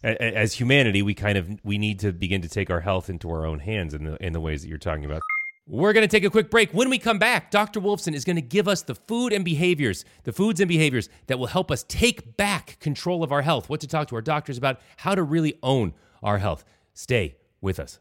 As 0.04 0.54
humanity, 0.54 1.04
we 1.04 1.14
kind 1.14 1.38
of 1.38 1.48
we 1.64 1.78
need 1.78 2.00
to 2.00 2.12
begin 2.12 2.42
to 2.42 2.50
take 2.50 2.72
our 2.72 2.80
health 2.80 3.10
into 3.10 3.30
our 3.30 3.46
own 3.46 3.60
hands 3.60 3.94
in 3.94 4.04
the 4.04 4.24
in 4.24 4.34
the 4.34 4.40
ways 4.40 4.64
that 4.64 4.68
you're 4.68 4.80
talking 4.80 5.06
about. 5.06 5.22
We're 5.72 5.94
going 5.94 6.06
to 6.06 6.10
take 6.10 6.26
a 6.26 6.30
quick 6.30 6.50
break. 6.50 6.74
When 6.74 6.90
we 6.90 7.00
come 7.00 7.18
back, 7.18 7.50
Dr. 7.50 7.80
Wolfson 7.80 8.14
is 8.14 8.26
going 8.26 8.36
to 8.36 8.42
give 8.42 8.68
us 8.68 8.82
the 8.82 8.94
food 8.94 9.32
and 9.32 9.46
behaviors, 9.46 10.04
the 10.24 10.34
foods 10.34 10.60
and 10.60 10.68
behaviors 10.68 11.08
that 11.28 11.40
will 11.40 11.48
help 11.48 11.72
us 11.72 11.86
take 11.88 12.36
back 12.36 12.78
control 12.82 13.24
of 13.24 13.32
our 13.32 13.42
health, 13.42 13.70
what 13.70 13.80
to 13.80 13.88
talk 13.88 14.10
to 14.10 14.16
our 14.16 14.22
doctors 14.22 14.58
about, 14.58 14.82
how 14.98 15.16
to 15.16 15.24
really 15.24 15.58
own 15.64 15.94
our 16.22 16.40
health. 16.40 16.66
Stay 16.94 17.38
with 17.62 17.80
us. 17.80 18.00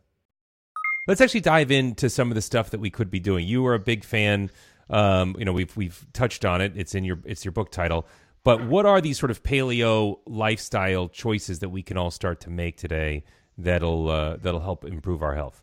Let's 1.07 1.21
actually 1.21 1.43
dive 1.43 1.71
into 1.71 2.11
some 2.11 2.33
of 2.33 2.35
the 2.35 2.43
stuff 2.43 2.71
that 2.71 2.81
we 2.81 2.91
could 2.91 3.09
be 3.09 3.21
doing. 3.21 3.47
You 3.47 3.65
are 3.69 3.75
a 3.75 3.79
big 3.79 4.03
fan. 4.03 4.51
Um, 4.89 5.37
you 5.39 5.45
know, 5.45 5.53
we've 5.53 5.77
we've 5.77 6.05
touched 6.13 6.45
on 6.45 6.61
it. 6.61 6.73
It's 6.75 6.97
in 6.97 7.05
your 7.05 7.21
it's 7.25 7.45
your 7.45 7.53
book 7.53 7.71
title. 7.71 8.05
But 8.43 8.67
what 8.67 8.85
are 8.85 9.01
these 9.01 9.17
sort 9.17 9.31
of 9.31 9.45
paleo 9.45 10.19
lifestyle 10.27 11.09
choices 11.09 11.61
that 11.61 11.69
we 11.69 11.85
can 11.85 11.97
all 11.97 12.11
start 12.11 12.41
to 12.41 12.51
make 12.51 12.77
today 12.79 13.23
that'll 13.57 14.11
uh, 14.11 14.39
that'll 14.39 14.59
help 14.59 14.85
improve 14.85 15.23
our 15.23 15.37
health? 15.37 15.63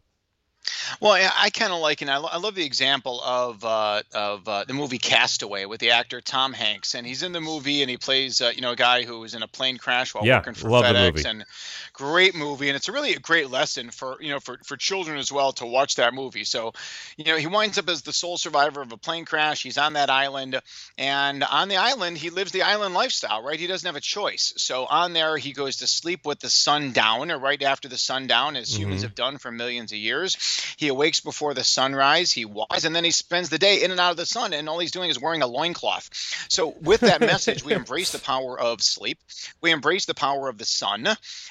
Well, 1.01 1.11
I, 1.11 1.29
I 1.37 1.49
kind 1.49 1.73
of 1.73 1.79
like, 1.79 2.01
and 2.01 2.09
I, 2.09 2.17
I, 2.17 2.37
love 2.37 2.55
the 2.55 2.65
example 2.65 3.21
of 3.21 3.63
uh, 3.63 4.01
of 4.13 4.47
uh, 4.47 4.63
the 4.65 4.73
movie 4.73 4.97
Castaway 4.97 5.65
with 5.65 5.79
the 5.79 5.91
actor 5.91 6.21
Tom 6.21 6.53
Hanks, 6.53 6.95
and 6.95 7.05
he's 7.05 7.23
in 7.23 7.31
the 7.31 7.41
movie 7.41 7.81
and 7.81 7.89
he 7.89 7.97
plays, 7.97 8.41
uh, 8.41 8.51
you 8.55 8.61
know, 8.61 8.71
a 8.71 8.75
guy 8.75 9.03
who 9.03 9.19
was 9.19 9.33
in 9.33 9.43
a 9.43 9.47
plane 9.47 9.77
crash 9.77 10.13
while 10.13 10.25
yeah, 10.25 10.37
working 10.37 10.53
for 10.53 10.69
FedEx, 10.69 11.25
and 11.25 11.45
great 11.93 12.35
movie, 12.35 12.69
and 12.69 12.75
it's 12.75 12.87
a 12.87 12.91
really 12.91 13.13
a 13.13 13.19
great 13.19 13.49
lesson 13.49 13.91
for 13.91 14.17
you 14.21 14.31
know 14.31 14.39
for 14.39 14.59
for 14.63 14.77
children 14.77 15.17
as 15.17 15.31
well 15.31 15.51
to 15.53 15.65
watch 15.65 15.95
that 15.95 16.13
movie. 16.13 16.43
So, 16.43 16.73
you 17.17 17.25
know, 17.25 17.37
he 17.37 17.47
winds 17.47 17.77
up 17.77 17.89
as 17.89 18.01
the 18.01 18.13
sole 18.13 18.37
survivor 18.37 18.81
of 18.81 18.91
a 18.91 18.97
plane 18.97 19.25
crash. 19.25 19.63
He's 19.63 19.77
on 19.77 19.93
that 19.93 20.09
island, 20.09 20.59
and 20.97 21.43
on 21.43 21.67
the 21.67 21.77
island 21.77 22.17
he 22.17 22.29
lives 22.29 22.51
the 22.51 22.63
island 22.63 22.93
lifestyle, 22.93 23.43
right? 23.43 23.59
He 23.59 23.67
doesn't 23.67 23.87
have 23.87 23.95
a 23.95 24.01
choice. 24.01 24.53
So 24.57 24.85
on 24.85 25.13
there 25.13 25.37
he 25.37 25.53
goes 25.53 25.77
to 25.77 25.87
sleep 25.87 26.25
with 26.25 26.39
the 26.39 26.49
sun 26.49 26.91
down, 26.91 27.31
or 27.31 27.37
right 27.37 27.61
after 27.61 27.87
the 27.87 27.97
sun 27.97 28.27
down, 28.27 28.55
as 28.55 28.69
mm-hmm. 28.69 28.81
humans 28.81 29.01
have 29.03 29.15
done 29.15 29.37
for 29.37 29.51
millions 29.51 29.91
of 29.91 29.97
years 29.97 30.37
he 30.77 30.87
awakes 30.87 31.19
before 31.19 31.53
the 31.53 31.63
sunrise, 31.63 32.31
he 32.31 32.45
walks, 32.45 32.83
and 32.83 32.95
then 32.95 33.03
he 33.03 33.11
spends 33.11 33.49
the 33.49 33.57
day 33.57 33.83
in 33.83 33.91
and 33.91 33.99
out 33.99 34.11
of 34.11 34.17
the 34.17 34.25
sun, 34.25 34.53
and 34.53 34.67
all 34.67 34.79
he's 34.79 34.91
doing 34.91 35.09
is 35.09 35.19
wearing 35.19 35.41
a 35.41 35.47
loincloth. 35.47 36.09
So, 36.49 36.75
with 36.81 37.01
that 37.01 37.21
message, 37.21 37.63
we 37.63 37.73
embrace 37.81 38.11
the 38.11 38.19
power 38.19 38.59
of 38.59 38.81
sleep. 38.81 39.19
We 39.61 39.71
embrace 39.71 40.05
the 40.05 40.13
power 40.15 40.49
of 40.49 40.57
the 40.57 40.65
sun. 40.65 41.07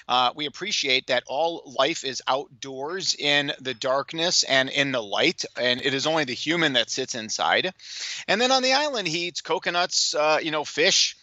Uh, 0.09 0.33
we 0.35 0.47
appreciate 0.47 1.09
that 1.09 1.25
all 1.27 1.75
life 1.79 2.05
is 2.05 2.23
outdoors 2.29 3.15
in 3.19 3.53
the 3.61 3.75
darkness 3.75 4.43
and 4.43 4.69
in 4.69 4.93
the 4.93 5.03
light, 5.03 5.45
and 5.61 5.81
it 5.81 5.95
is 5.95 6.07
only 6.07 6.25
the 6.25 6.35
human 6.35 6.75
that 6.75 6.91
sits 6.91 7.15
inside. 7.15 7.73
And 8.29 8.41
then 8.41 8.53
on 8.53 8.63
the 8.63 8.73
island, 8.73 9.09
he 9.09 9.27
eats 9.27 9.41
coconuts, 9.41 10.15
uh, 10.15 10.39
you 10.43 10.51
know, 10.51 10.65
fish 10.65 11.17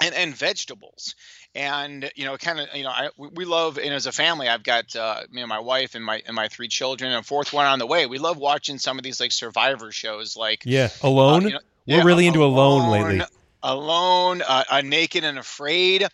and 0.00 0.14
and 0.14 0.34
vegetables. 0.34 1.14
And 1.54 2.10
you 2.14 2.24
know 2.24 2.36
kind 2.36 2.60
of 2.60 2.68
you 2.74 2.84
know 2.84 2.90
I, 2.90 3.08
we 3.16 3.44
love 3.44 3.78
and 3.78 3.92
as 3.92 4.06
a 4.06 4.12
family 4.12 4.48
i've 4.48 4.62
got 4.62 4.94
uh, 4.94 5.22
you 5.32 5.40
know 5.40 5.46
my 5.46 5.60
wife 5.60 5.94
and 5.94 6.04
my 6.04 6.22
and 6.26 6.36
my 6.36 6.48
three 6.48 6.68
children 6.68 7.10
and 7.10 7.20
a 7.20 7.22
fourth 7.22 7.52
one 7.52 7.66
on 7.66 7.78
the 7.78 7.86
way. 7.86 8.06
We 8.06 8.18
love 8.18 8.36
watching 8.36 8.78
some 8.78 8.98
of 8.98 9.04
these 9.04 9.20
like 9.20 9.32
survivor 9.32 9.90
shows 9.90 10.36
like 10.36 10.62
yeah. 10.64 10.90
Alone? 11.02 11.44
uh, 11.44 11.48
you 11.48 11.54
know, 11.54 11.60
we're 11.86 11.96
yeah, 11.96 12.02
really 12.04 12.26
into 12.26 12.44
alone, 12.44 12.82
alone 12.82 12.90
lately. 12.90 13.26
Alone 13.62 14.42
uh, 14.42 14.64
uh, 14.70 14.82
naked 14.82 15.24
and 15.24 15.38
afraid 15.38 16.06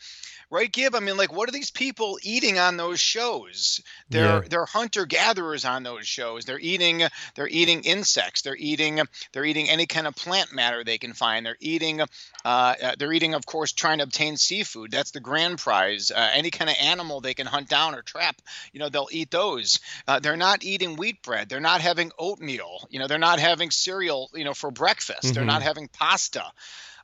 right 0.50 0.70
gib? 0.70 0.94
I 0.94 1.00
mean 1.00 1.16
like 1.16 1.32
what 1.32 1.48
are 1.48 1.52
these 1.52 1.70
people 1.70 2.18
eating 2.22 2.58
on 2.58 2.76
those 2.76 3.00
shows? 3.00 3.80
They're 4.08 4.24
yeah. 4.24 4.48
they're 4.48 4.66
hunter 4.66 5.06
gatherers 5.06 5.64
on 5.64 5.82
those 5.82 6.06
shows. 6.06 6.44
They're 6.44 6.58
eating 6.60 7.02
they're 7.34 7.48
eating 7.48 7.82
insects. 7.82 8.42
They're 8.42 8.56
eating 8.56 9.00
they're 9.32 9.44
eating 9.44 9.68
any 9.68 9.86
kind 9.86 10.06
of 10.06 10.14
plant 10.14 10.52
matter 10.52 10.84
they 10.84 10.98
can 10.98 11.12
find. 11.12 11.44
They're 11.44 11.56
eating 11.60 12.00
uh, 12.00 12.06
uh, 12.44 12.94
they're 12.98 13.12
eating 13.12 13.34
of 13.34 13.46
course 13.46 13.72
trying 13.72 13.98
to 13.98 14.04
obtain 14.04 14.36
seafood. 14.36 14.90
That's 14.90 15.10
the 15.10 15.20
grand 15.20 15.58
prize. 15.58 16.10
Uh, 16.10 16.30
any 16.32 16.50
kind 16.50 16.70
of 16.70 16.76
animal 16.80 17.20
they 17.20 17.34
can 17.34 17.46
hunt 17.46 17.68
down 17.68 17.94
or 17.94 18.02
trap 18.02 18.40
you 18.72 18.80
know 18.80 18.88
they'll 18.88 19.08
eat 19.10 19.30
those. 19.30 19.80
Uh, 20.06 20.20
they're 20.20 20.36
not 20.36 20.64
eating 20.64 20.96
wheat 20.96 21.22
bread. 21.22 21.48
They're 21.48 21.60
not 21.60 21.80
having 21.80 22.12
oatmeal. 22.18 22.86
You 22.90 22.98
know 22.98 23.06
they're 23.06 23.18
not 23.18 23.38
having 23.38 23.70
cereal 23.70 24.30
you 24.34 24.44
know 24.44 24.54
for 24.54 24.70
breakfast. 24.70 25.22
Mm-hmm. 25.22 25.34
they're 25.34 25.44
not 25.44 25.62
having 25.62 25.88
pasta. 25.88 26.44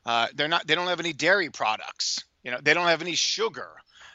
Uh, 0.05 0.27
they're 0.35 0.47
not 0.47 0.65
they 0.65 0.75
don't 0.75 0.87
have 0.87 0.99
any 0.99 1.13
dairy 1.13 1.49
products 1.49 2.23
you 2.43 2.51
know, 2.51 2.59
they 2.61 2.73
don't 2.73 2.87
have 2.87 3.01
any 3.01 3.15
sugar. 3.15 3.69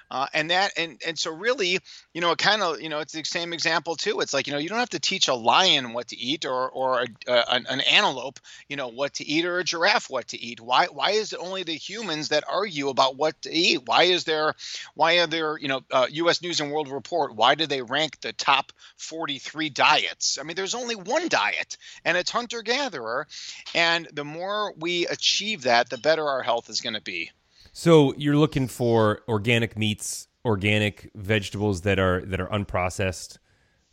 Uh, 0.09 0.27
and 0.33 0.51
that 0.51 0.73
and 0.77 1.03
and 1.05 1.19
so 1.19 1.33
really 1.33 1.81
you 2.15 2.21
know 2.21 2.31
it 2.31 2.39
kind 2.39 2.63
of 2.63 2.81
you 2.81 2.89
know 2.89 3.01
it's 3.01 3.13
the 3.13 3.25
same 3.25 3.53
example 3.53 3.97
too. 3.97 4.21
It's 4.21 4.33
like 4.33 4.47
you 4.47 4.53
know 4.53 4.59
you 4.61 4.69
don't 4.69 4.79
have 4.79 4.91
to 4.91 5.01
teach 5.01 5.27
a 5.27 5.35
lion 5.35 5.95
what 5.95 6.09
to 6.09 6.17
eat 6.17 6.45
or 6.45 6.71
or 6.71 7.01
a, 7.01 7.07
an, 7.53 7.67
an, 7.69 7.81
antelope 7.81 8.39
you 8.69 8.77
know 8.77 8.87
what 8.87 9.15
to 9.15 9.27
eat 9.27 9.45
or 9.45 9.59
a 9.59 9.65
giraffe 9.65 10.09
what 10.09 10.29
to 10.29 10.41
eat. 10.41 10.61
Why 10.61 10.87
why 10.87 11.13
is 11.13 11.33
it 11.33 11.41
only 11.41 11.65
the 11.65 11.73
humans 11.73 12.29
that 12.29 12.45
argue 12.49 12.89
about 12.89 13.17
what 13.17 13.41
to 13.43 13.53
eat? 13.53 13.83
Why 13.85 14.05
is 14.05 14.23
there 14.23 14.55
why 14.95 15.19
are 15.19 15.27
there 15.27 15.59
you 15.59 15.67
know 15.67 15.81
uh, 15.91 16.07
us 16.29 16.41
news 16.41 16.61
and 16.61 16.71
world 16.71 16.89
report 16.89 17.35
why 17.35 17.57
do 17.57 17.67
they 17.67 17.83
rank 17.83 18.21
the 18.21 18.33
top 18.33 18.73
43 18.99 19.71
diets? 19.71 20.39
I 20.39 20.45
mean 20.45 20.55
there's 20.55 20.77
only 20.77 20.95
one 20.95 21.29
diet 21.29 21.77
and 22.05 22.17
it's 22.17 22.31
hunter 22.31 22.63
gatherer 22.63 23.27
and 23.75 24.07
the 24.13 24.25
more 24.25 24.73
we 24.79 25.09
achieve 25.09 25.63
that 25.63 25.91
the 25.91 25.99
better 25.99 26.25
our 26.29 26.45
health 26.45 26.71
is 26.71 26.81
going 26.81 26.95
to 26.95 27.03
be 27.03 27.33
so 27.79 28.15
you're 28.17 28.39
looking 28.39 28.69
for 28.69 29.21
organic 29.29 29.77
meats, 29.77 30.29
organic 30.47 31.11
vegetables 31.15 31.83
that 31.83 31.99
are 31.99 32.25
that 32.25 32.41
are 32.41 32.47
unprocessed, 32.47 33.37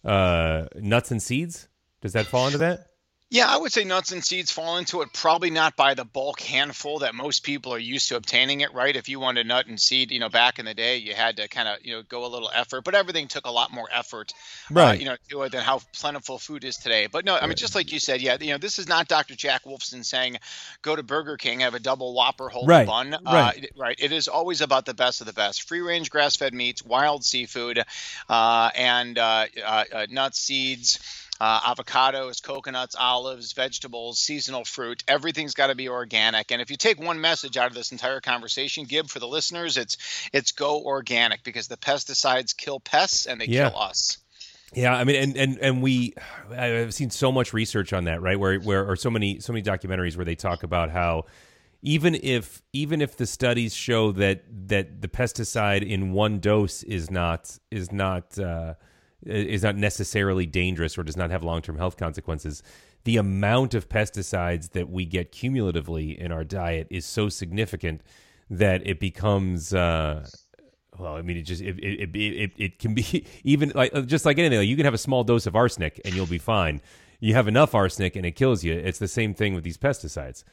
uh, 0.06 0.68
nuts 0.78 1.12
and 1.12 1.22
seeds. 1.22 1.68
Does 2.00 2.14
that 2.14 2.26
fall 2.26 2.46
into 2.46 2.60
that? 2.60 2.93
Yeah, 3.34 3.48
I 3.48 3.58
would 3.58 3.74
say 3.74 3.84
nuts 3.84 4.12
and 4.12 4.24
seeds 4.24 4.52
fall 4.52 4.78
into 4.78 5.02
it. 5.02 5.12
Probably 5.12 5.50
not 5.50 5.76
by 5.76 5.96
the 5.96 6.06
bulk 6.06 6.40
handful 6.40 7.00
that 7.00 7.16
most 7.16 7.42
people 7.42 7.74
are 7.74 7.80
used 7.80 8.10
to 8.10 8.16
obtaining 8.16 8.62
it. 8.62 8.72
Right? 8.76 8.96
If 8.96 9.10
you 9.10 9.20
wanted 9.20 9.48
nut 9.48 9.66
and 9.66 9.82
seed, 9.82 10.12
you 10.12 10.20
know, 10.20 10.30
back 10.30 10.60
in 10.60 10.66
the 10.66 10.76
day, 10.76 10.98
you 10.98 11.16
had 11.16 11.38
to 11.38 11.48
kind 11.48 11.68
of 11.68 11.84
you 11.84 11.96
know 11.96 12.04
go 12.04 12.28
a 12.28 12.30
little 12.30 12.52
effort, 12.54 12.84
but 12.84 12.94
everything 12.94 13.28
took 13.28 13.48
a 13.48 13.52
lot 13.52 13.74
more 13.74 13.88
effort, 13.92 14.34
uh, 14.70 14.76
right? 14.76 14.90
Uh, 14.90 14.94
you 15.00 15.06
know, 15.06 15.16
to 15.30 15.42
it 15.42 15.52
than 15.52 15.64
how 15.64 15.80
plentiful 15.94 16.38
food 16.38 16.64
is 16.64 16.78
today. 16.78 17.08
But 17.12 17.26
no, 17.26 17.36
I 17.36 17.48
mean, 17.48 17.56
just 17.56 17.74
like 17.74 17.92
you 17.92 17.98
said, 18.00 18.22
yeah, 18.22 18.38
you 18.40 18.52
know, 18.52 18.60
this 18.60 18.78
is 18.78 18.88
not 18.88 19.08
Dr. 19.08 19.36
Jack 19.36 19.64
Wolfson 19.64 20.06
saying 20.06 20.38
go 20.84 20.96
to 20.96 21.02
Burger 21.02 21.36
King, 21.36 21.62
have 21.62 21.74
a 21.74 21.80
double 21.80 22.14
Whopper, 22.14 22.50
hold 22.50 22.70
right. 22.70 22.86
bun. 22.86 23.18
Right. 23.26 23.66
Uh, 23.66 23.82
right. 23.82 23.96
It 23.98 24.12
is 24.12 24.28
always 24.28 24.62
about 24.62 24.86
the 24.86 24.94
best 24.94 25.22
of 25.22 25.28
the 25.28 25.34
best: 25.34 25.68
free 25.68 25.82
range, 25.82 26.12
grass 26.12 26.36
fed 26.36 26.54
meats, 26.54 26.86
wild 26.86 27.26
seafood, 27.26 27.82
uh, 28.30 28.70
and 28.76 29.18
uh, 29.18 29.48
uh, 29.66 30.06
nuts, 30.12 30.38
seeds 30.38 31.00
uh, 31.40 31.60
avocados, 31.62 32.42
coconuts, 32.42 32.96
olives, 32.98 33.54
vegetables, 33.54 34.20
seasonal 34.20 34.66
fruit. 34.66 35.04
Everything's 35.08 35.54
got 35.54 35.68
to 35.68 35.76
be 35.76 35.90
organic. 35.90 36.52
And 36.52 36.62
if 36.62 36.70
you 36.70 36.78
take 36.78 37.00
one 37.00 37.20
message 37.22 37.58
out 37.58 37.68
of 37.68 37.74
this 37.74 37.92
entire 37.92 38.22
conversation, 38.22 38.86
Gib, 38.86 39.10
for 39.10 39.20
the 39.20 39.28
listeners, 39.28 39.78
it's 39.78 39.98
it's 40.32 40.52
go 40.52 40.82
organic 40.82 41.44
because 41.44 41.68
the 41.68 41.78
pesticides 41.78 42.56
kill 42.56 42.80
pests 42.80 43.26
and 43.26 43.42
they 43.42 43.46
yeah. 43.46 43.70
kill 43.70 43.80
us. 43.80 44.18
Yeah, 44.76 44.96
I 44.96 45.04
mean, 45.04 45.16
and 45.16 45.38
and 45.38 45.58
and 45.60 45.82
we, 45.84 46.14
I've 46.50 46.94
seen 46.94 47.10
so 47.10 47.32
much 47.32 47.54
research 47.54 47.94
on 47.94 48.06
that, 48.06 48.22
right? 48.22 48.40
Where 48.40 48.60
where 48.60 48.88
or 48.88 48.96
so 48.96 49.10
many 49.10 49.40
so 49.40 49.54
many 49.54 49.64
documentaries 49.64 50.16
where 50.16 50.26
they 50.26 50.36
talk 50.36 50.64
about 50.64 50.90
how 50.90 51.26
even 51.82 52.16
if 52.16 52.62
even 52.72 53.02
if 53.02 53.18
the 53.18 53.28
studies 53.28 53.76
show 53.76 54.12
that 54.14 54.44
that 54.68 55.02
the 55.02 55.08
pesticide 55.08 55.88
in 55.88 56.12
one 56.12 56.40
dose 56.40 56.82
is 56.84 57.12
not 57.12 57.58
is 57.70 57.92
not 57.92 58.40
uh, 58.40 58.74
is 59.26 59.64
not 59.64 59.76
necessarily 59.76 60.46
dangerous 60.46 60.98
or 60.98 61.04
does 61.04 61.18
not 61.18 61.32
have 61.32 61.44
long 61.44 61.62
term 61.62 61.78
health 61.78 61.98
consequences, 61.98 62.64
the 63.04 63.18
amount 63.18 63.74
of 63.74 63.90
pesticides 63.90 64.72
that 64.72 64.90
we 64.90 65.06
get 65.06 65.32
cumulatively 65.32 66.20
in 66.20 66.32
our 66.32 66.44
diet 66.44 66.88
is 66.90 67.06
so 67.06 67.30
significant 67.30 68.02
that 68.50 68.86
it 68.86 69.00
becomes. 69.00 69.74
Uh, 69.74 70.26
well, 70.98 71.16
I 71.16 71.22
mean, 71.22 71.38
it 71.38 71.44
just 71.44 71.62
it 71.62 71.80
it, 71.80 72.16
it, 72.16 72.52
it 72.58 72.80
can 72.80 72.94
be 72.94 73.26
even 73.44 73.72
like 73.76 73.92
just 74.06 74.26
like 74.26 74.38
anything. 74.38 74.60
Like 74.60 74.68
you 74.68 74.76
can 74.76 74.86
have 74.86 74.94
a 74.94 75.00
small 75.00 75.24
dose 75.24 75.46
of 75.46 75.56
arsenic 75.56 76.00
and 76.06 76.14
you'll 76.14 76.26
be 76.26 76.38
fine. 76.38 76.82
You 77.20 77.34
have 77.36 77.48
enough 77.48 77.74
arsenic 77.74 78.16
and 78.16 78.26
it 78.26 78.32
kills 78.32 78.64
you. 78.64 78.74
It's 78.74 79.00
the 79.00 79.08
same 79.08 79.34
thing 79.34 79.54
with 79.54 79.64
these 79.64 79.78
pesticides. 79.78 80.44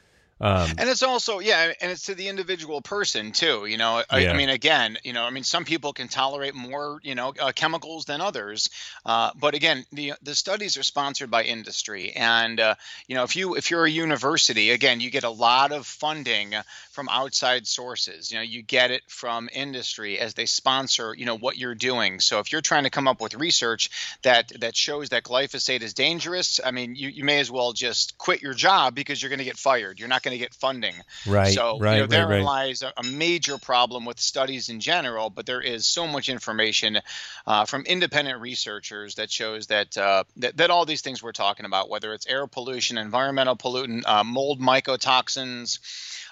Um, 0.40 0.70
and 0.78 0.88
it's 0.88 1.02
also 1.02 1.38
yeah, 1.40 1.72
and 1.80 1.90
it's 1.90 2.06
to 2.06 2.14
the 2.14 2.28
individual 2.28 2.80
person 2.80 3.32
too. 3.32 3.66
You 3.66 3.76
know, 3.76 4.02
I, 4.08 4.20
yeah. 4.20 4.32
I 4.32 4.36
mean, 4.36 4.48
again, 4.48 4.96
you 5.04 5.12
know, 5.12 5.24
I 5.24 5.30
mean, 5.30 5.44
some 5.44 5.66
people 5.66 5.92
can 5.92 6.08
tolerate 6.08 6.54
more, 6.54 6.98
you 7.02 7.14
know, 7.14 7.34
uh, 7.38 7.52
chemicals 7.52 8.06
than 8.06 8.22
others. 8.22 8.70
Uh, 9.04 9.32
but 9.38 9.54
again, 9.54 9.84
the 9.92 10.14
the 10.22 10.34
studies 10.34 10.78
are 10.78 10.82
sponsored 10.82 11.30
by 11.30 11.42
industry, 11.42 12.12
and 12.12 12.58
uh, 12.58 12.74
you 13.06 13.16
know, 13.16 13.24
if 13.24 13.36
you 13.36 13.56
if 13.56 13.70
you're 13.70 13.84
a 13.84 13.90
university, 13.90 14.70
again, 14.70 15.00
you 15.00 15.10
get 15.10 15.24
a 15.24 15.30
lot 15.30 15.72
of 15.72 15.86
funding 15.86 16.54
from 16.92 17.10
outside 17.10 17.66
sources. 17.66 18.32
You 18.32 18.38
know, 18.38 18.42
you 18.42 18.62
get 18.62 18.90
it 18.90 19.02
from 19.08 19.50
industry 19.52 20.18
as 20.18 20.32
they 20.32 20.46
sponsor, 20.46 21.14
you 21.14 21.26
know, 21.26 21.36
what 21.36 21.58
you're 21.58 21.74
doing. 21.74 22.18
So 22.18 22.38
if 22.38 22.50
you're 22.50 22.62
trying 22.62 22.84
to 22.84 22.90
come 22.90 23.08
up 23.08 23.20
with 23.20 23.34
research 23.34 23.90
that 24.22 24.52
that 24.60 24.74
shows 24.74 25.10
that 25.10 25.24
glyphosate 25.24 25.82
is 25.82 25.92
dangerous, 25.92 26.60
I 26.64 26.70
mean, 26.70 26.94
you 26.94 27.08
you 27.08 27.24
may 27.24 27.40
as 27.40 27.50
well 27.50 27.74
just 27.74 28.16
quit 28.16 28.40
your 28.40 28.54
job 28.54 28.94
because 28.94 29.22
you're 29.22 29.28
going 29.28 29.38
to 29.38 29.44
get 29.44 29.58
fired. 29.58 29.98
You're 29.98 30.08
not 30.08 30.22
going 30.22 30.29
going 30.30 30.38
to 30.38 30.44
get 30.44 30.54
funding. 30.54 30.94
Right. 31.26 31.52
So 31.52 31.78
right, 31.78 31.94
you 31.94 32.00
know, 32.00 32.06
therein 32.06 32.28
right, 32.28 32.42
lies 32.42 32.82
a, 32.82 32.92
a, 32.96 33.02
major 33.02 33.58
problem 33.58 34.04
with 34.04 34.20
studies 34.20 34.68
in 34.68 34.80
general. 34.80 35.30
But 35.30 35.46
there 35.46 35.60
is 35.60 35.86
so 35.86 36.06
much 36.06 36.28
information 36.28 37.00
uh, 37.46 37.64
from 37.64 37.82
independent 37.82 38.40
researchers 38.40 39.16
that 39.16 39.30
shows 39.30 39.66
that, 39.68 39.96
uh, 39.96 40.24
that, 40.36 40.56
that 40.56 40.70
all 40.70 40.86
these 40.86 41.02
things 41.02 41.22
we're 41.22 41.32
talking 41.32 41.66
about, 41.66 41.90
whether 41.90 42.14
it's 42.14 42.26
air 42.26 42.46
pollution, 42.46 42.98
environmental 42.98 43.56
pollutant, 43.56 44.02
uh, 44.06 44.24
mold 44.24 44.60
mycotoxins 44.60 45.78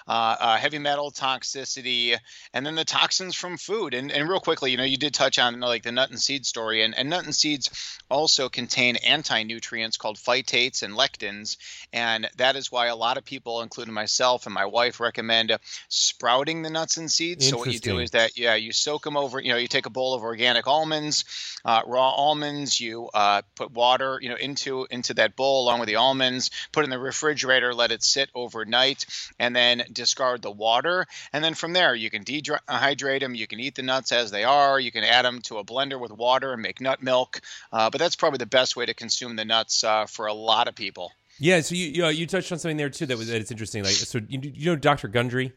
uh, 0.09 0.35
uh, 0.39 0.57
heavy 0.57 0.79
metal 0.79 1.11
toxicity, 1.11 2.17
and 2.53 2.65
then 2.65 2.73
the 2.73 2.83
toxins 2.83 3.35
from 3.35 3.57
food. 3.57 3.93
And, 3.93 4.11
and 4.11 4.27
real 4.27 4.39
quickly, 4.39 4.71
you 4.71 4.77
know, 4.77 4.83
you 4.83 4.97
did 4.97 5.13
touch 5.13 5.37
on 5.37 5.59
like 5.59 5.83
the 5.83 5.91
nut 5.91 6.09
and 6.09 6.19
seed 6.19 6.47
story, 6.47 6.83
and, 6.83 6.97
and 6.97 7.09
nut 7.09 7.25
and 7.25 7.35
seeds 7.35 7.99
also 8.09 8.49
contain 8.49 8.95
anti-nutrients 8.95 9.97
called 9.97 10.17
phytates 10.17 10.81
and 10.81 10.95
lectins, 10.95 11.57
and 11.93 12.27
that 12.37 12.55
is 12.55 12.71
why 12.71 12.87
a 12.87 12.95
lot 12.95 13.17
of 13.17 13.23
people, 13.23 13.61
including 13.61 13.93
myself 13.93 14.47
and 14.47 14.53
my 14.53 14.65
wife, 14.65 14.99
recommend 14.99 15.55
sprouting 15.89 16.63
the 16.63 16.71
nuts 16.71 16.97
and 16.97 17.11
seeds. 17.11 17.47
So 17.47 17.57
what 17.57 17.71
you 17.71 17.79
do 17.79 17.99
is 17.99 18.11
that 18.11 18.35
yeah, 18.35 18.55
you 18.55 18.73
soak 18.73 19.03
them 19.03 19.15
over. 19.15 19.39
You 19.39 19.51
know, 19.51 19.57
you 19.57 19.67
take 19.67 19.85
a 19.85 19.91
bowl 19.91 20.15
of 20.15 20.23
organic 20.23 20.65
almonds, 20.65 21.23
uh, 21.63 21.81
raw 21.85 22.09
almonds. 22.09 22.81
You 22.81 23.09
uh, 23.13 23.43
put 23.55 23.71
water, 23.71 24.17
you 24.19 24.29
know, 24.29 24.35
into 24.35 24.87
into 24.89 25.13
that 25.15 25.35
bowl 25.35 25.63
along 25.63 25.79
with 25.79 25.87
the 25.87 25.97
almonds. 25.97 26.49
Put 26.71 26.83
in 26.83 26.89
the 26.89 26.97
refrigerator, 26.97 27.75
let 27.75 27.91
it 27.91 28.03
sit 28.03 28.29
overnight, 28.33 29.05
and 29.37 29.55
then 29.55 29.83
discard 29.99 30.41
the 30.41 30.51
water. 30.51 31.05
And 31.33 31.43
then 31.43 31.53
from 31.53 31.73
there, 31.73 31.93
you 31.93 32.09
can 32.09 32.23
dehydrate 32.23 33.19
them. 33.19 33.35
You 33.35 33.47
can 33.47 33.59
eat 33.59 33.75
the 33.75 33.83
nuts 33.83 34.11
as 34.11 34.31
they 34.31 34.43
are. 34.45 34.79
You 34.79 34.91
can 34.91 35.03
add 35.03 35.25
them 35.25 35.41
to 35.43 35.57
a 35.57 35.63
blender 35.63 35.99
with 35.99 36.11
water 36.11 36.53
and 36.53 36.61
make 36.61 36.79
nut 36.79 37.03
milk. 37.03 37.41
Uh, 37.71 37.89
but 37.89 37.99
that's 37.99 38.15
probably 38.15 38.37
the 38.37 38.45
best 38.45 38.75
way 38.75 38.85
to 38.85 38.93
consume 38.93 39.35
the 39.35 39.45
nuts 39.45 39.83
uh, 39.83 40.05
for 40.05 40.27
a 40.27 40.33
lot 40.33 40.67
of 40.67 40.75
people. 40.75 41.11
Yeah. 41.37 41.61
So 41.61 41.75
you 41.75 41.87
you, 41.87 42.05
uh, 42.05 42.09
you 42.09 42.27
touched 42.27 42.51
on 42.51 42.59
something 42.59 42.77
there 42.77 42.89
too 42.89 43.05
that 43.05 43.17
was 43.17 43.27
that 43.27 43.41
it's 43.41 43.51
interesting. 43.51 43.83
Like 43.83 43.93
so, 43.93 44.19
you, 44.27 44.39
you 44.41 44.65
know 44.71 44.75
Dr. 44.75 45.07
Gundry. 45.07 45.53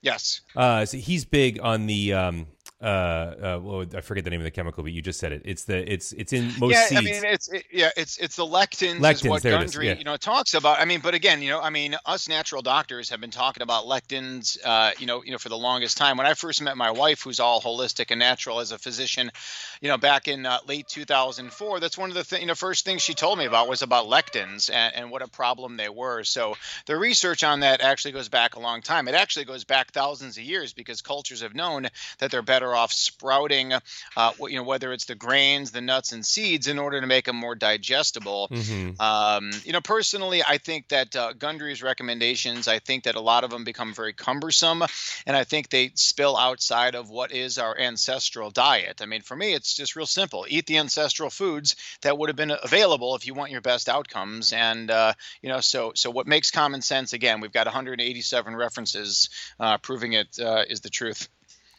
Yes. 0.00 0.42
Uh, 0.54 0.84
so 0.84 0.96
he's 0.96 1.24
big 1.24 1.58
on 1.60 1.86
the 1.86 2.12
um, 2.12 2.46
uh, 2.80 2.84
uh, 2.84 3.60
well, 3.60 3.84
I 3.92 4.00
forget 4.02 4.22
the 4.22 4.30
name 4.30 4.40
of 4.40 4.44
the 4.44 4.52
chemical, 4.52 4.84
but 4.84 4.92
you 4.92 5.02
just 5.02 5.18
said 5.18 5.32
it. 5.32 5.42
It's 5.44 5.64
the 5.64 5.92
it's 5.92 6.12
it's 6.12 6.32
in 6.32 6.52
most 6.60 6.74
yeah, 6.74 6.86
seeds. 6.86 7.00
I 7.00 7.04
mean, 7.04 7.24
it's 7.24 7.48
it, 7.48 7.64
yeah, 7.72 7.90
it's 7.96 8.18
it's 8.18 8.36
the 8.36 8.44
lectins, 8.44 9.00
lectins 9.00 9.14
is 9.14 9.24
what 9.24 9.42
Gundry 9.42 9.88
yeah. 9.88 9.94
you 9.94 10.04
know 10.04 10.16
talks 10.16 10.54
about. 10.54 10.78
I 10.78 10.84
mean, 10.84 11.00
but 11.00 11.12
again, 11.12 11.42
you 11.42 11.50
know, 11.50 11.60
I 11.60 11.70
mean, 11.70 11.96
us 12.06 12.28
natural 12.28 12.62
doctors 12.62 13.10
have 13.10 13.20
been 13.20 13.32
talking 13.32 13.64
about 13.64 13.86
lectins, 13.86 14.58
uh, 14.64 14.92
you 15.00 15.06
know, 15.06 15.24
you 15.24 15.32
know, 15.32 15.38
for 15.38 15.48
the 15.48 15.58
longest 15.58 15.96
time. 15.96 16.16
When 16.16 16.26
I 16.28 16.34
first 16.34 16.62
met 16.62 16.76
my 16.76 16.92
wife, 16.92 17.22
who's 17.22 17.40
all 17.40 17.60
holistic 17.60 18.12
and 18.12 18.20
natural 18.20 18.60
as 18.60 18.70
a 18.70 18.78
physician, 18.78 19.32
you 19.80 19.88
know, 19.88 19.98
back 19.98 20.28
in 20.28 20.46
uh, 20.46 20.58
late 20.68 20.86
2004, 20.86 21.80
that's 21.80 21.98
one 21.98 22.10
of 22.10 22.14
the 22.14 22.22
th- 22.22 22.40
you 22.40 22.46
know 22.46 22.54
first 22.54 22.84
things 22.84 23.02
she 23.02 23.14
told 23.14 23.40
me 23.40 23.46
about 23.46 23.68
was 23.68 23.82
about 23.82 24.06
lectins 24.06 24.70
and, 24.72 24.94
and 24.94 25.10
what 25.10 25.22
a 25.22 25.28
problem 25.28 25.76
they 25.76 25.88
were. 25.88 26.22
So 26.22 26.54
the 26.86 26.96
research 26.96 27.42
on 27.42 27.60
that 27.60 27.80
actually 27.80 28.12
goes 28.12 28.28
back 28.28 28.54
a 28.54 28.60
long 28.60 28.82
time. 28.82 29.08
It 29.08 29.16
actually 29.16 29.46
goes 29.46 29.64
back 29.64 29.90
thousands 29.90 30.38
of 30.38 30.44
years 30.44 30.72
because 30.72 31.02
cultures 31.02 31.42
have 31.42 31.56
known 31.56 31.88
that 32.20 32.30
they're 32.30 32.40
better 32.40 32.67
better 32.68 32.76
off 32.76 32.92
sprouting, 32.92 33.72
uh, 34.16 34.32
you 34.40 34.56
know, 34.56 34.62
whether 34.62 34.92
it's 34.92 35.06
the 35.06 35.14
grains, 35.14 35.70
the 35.70 35.80
nuts, 35.80 36.12
and 36.12 36.24
seeds, 36.24 36.66
in 36.66 36.78
order 36.78 37.00
to 37.00 37.06
make 37.06 37.24
them 37.24 37.36
more 37.36 37.54
digestible. 37.54 38.48
Mm-hmm. 38.50 39.00
Um, 39.00 39.50
you 39.64 39.72
know, 39.72 39.80
personally, 39.80 40.42
I 40.46 40.58
think 40.58 40.88
that 40.88 41.16
uh, 41.16 41.32
Gundry's 41.32 41.82
recommendations, 41.82 42.68
I 42.68 42.78
think 42.78 43.04
that 43.04 43.14
a 43.14 43.20
lot 43.20 43.44
of 43.44 43.50
them 43.50 43.64
become 43.64 43.94
very 43.94 44.12
cumbersome, 44.12 44.82
and 45.26 45.36
I 45.36 45.44
think 45.44 45.70
they 45.70 45.92
spill 45.94 46.36
outside 46.36 46.94
of 46.94 47.10
what 47.10 47.32
is 47.32 47.58
our 47.58 47.78
ancestral 47.78 48.50
diet. 48.50 49.00
I 49.02 49.06
mean, 49.06 49.22
for 49.22 49.36
me, 49.36 49.54
it's 49.54 49.74
just 49.74 49.96
real 49.96 50.06
simple: 50.06 50.46
eat 50.48 50.66
the 50.66 50.78
ancestral 50.78 51.30
foods 51.30 51.76
that 52.02 52.16
would 52.18 52.28
have 52.28 52.36
been 52.36 52.52
available 52.62 53.16
if 53.16 53.26
you 53.26 53.34
want 53.34 53.50
your 53.50 53.60
best 53.60 53.88
outcomes. 53.88 54.52
And 54.52 54.90
uh, 54.90 55.14
you 55.42 55.48
know, 55.48 55.60
so 55.60 55.92
so 55.94 56.10
what 56.10 56.26
makes 56.26 56.50
common 56.50 56.82
sense? 56.82 57.12
Again, 57.12 57.40
we've 57.40 57.52
got 57.52 57.66
187 57.66 58.54
references 58.54 59.30
uh, 59.58 59.78
proving 59.78 60.12
it 60.12 60.38
uh, 60.38 60.64
is 60.68 60.80
the 60.80 60.90
truth. 60.90 61.28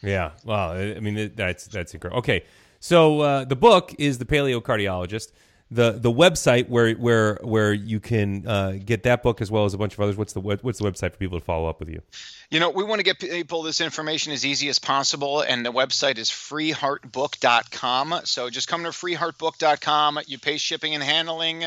Yeah, 0.01 0.31
well, 0.45 0.71
I 0.71 0.99
mean 0.99 1.31
that's 1.35 1.65
that's 1.67 1.93
incredible. 1.93 2.19
Okay, 2.19 2.45
so 2.79 3.19
uh, 3.21 3.45
the 3.45 3.55
book 3.55 3.93
is 3.99 4.17
the 4.17 4.25
Paleo 4.25 4.61
Cardiologist. 4.61 5.31
The 5.71 5.91
the 5.91 6.11
website 6.11 6.67
where 6.69 6.93
where 6.93 7.35
where 7.43 7.73
you 7.73 7.99
can 7.99 8.47
uh, 8.47 8.79
get 8.83 9.03
that 9.03 9.21
book 9.21 9.39
as 9.39 9.51
well 9.51 9.65
as 9.65 9.73
a 9.73 9.77
bunch 9.77 9.93
of 9.93 9.99
others. 9.99 10.15
What's 10.17 10.33
the 10.33 10.39
what's 10.39 10.79
the 10.79 10.85
website 10.85 11.11
for 11.11 11.17
people 11.17 11.39
to 11.39 11.45
follow 11.45 11.69
up 11.69 11.79
with 11.79 11.89
you? 11.89 12.01
You 12.49 12.59
know, 12.59 12.71
we 12.71 12.83
want 12.83 12.99
to 12.99 13.03
get 13.03 13.19
people 13.19 13.61
this 13.61 13.79
information 13.79 14.33
as 14.33 14.45
easy 14.45 14.69
as 14.69 14.79
possible, 14.79 15.41
and 15.41 15.63
the 15.63 15.71
website 15.71 16.17
is 16.17 16.29
freeheartbook.com. 16.29 18.21
So 18.23 18.49
just 18.49 18.67
come 18.67 18.83
to 18.83 18.89
freeheartbook.com. 18.89 20.19
You 20.25 20.39
pay 20.39 20.57
shipping 20.57 20.95
and 20.95 21.03
handling. 21.03 21.65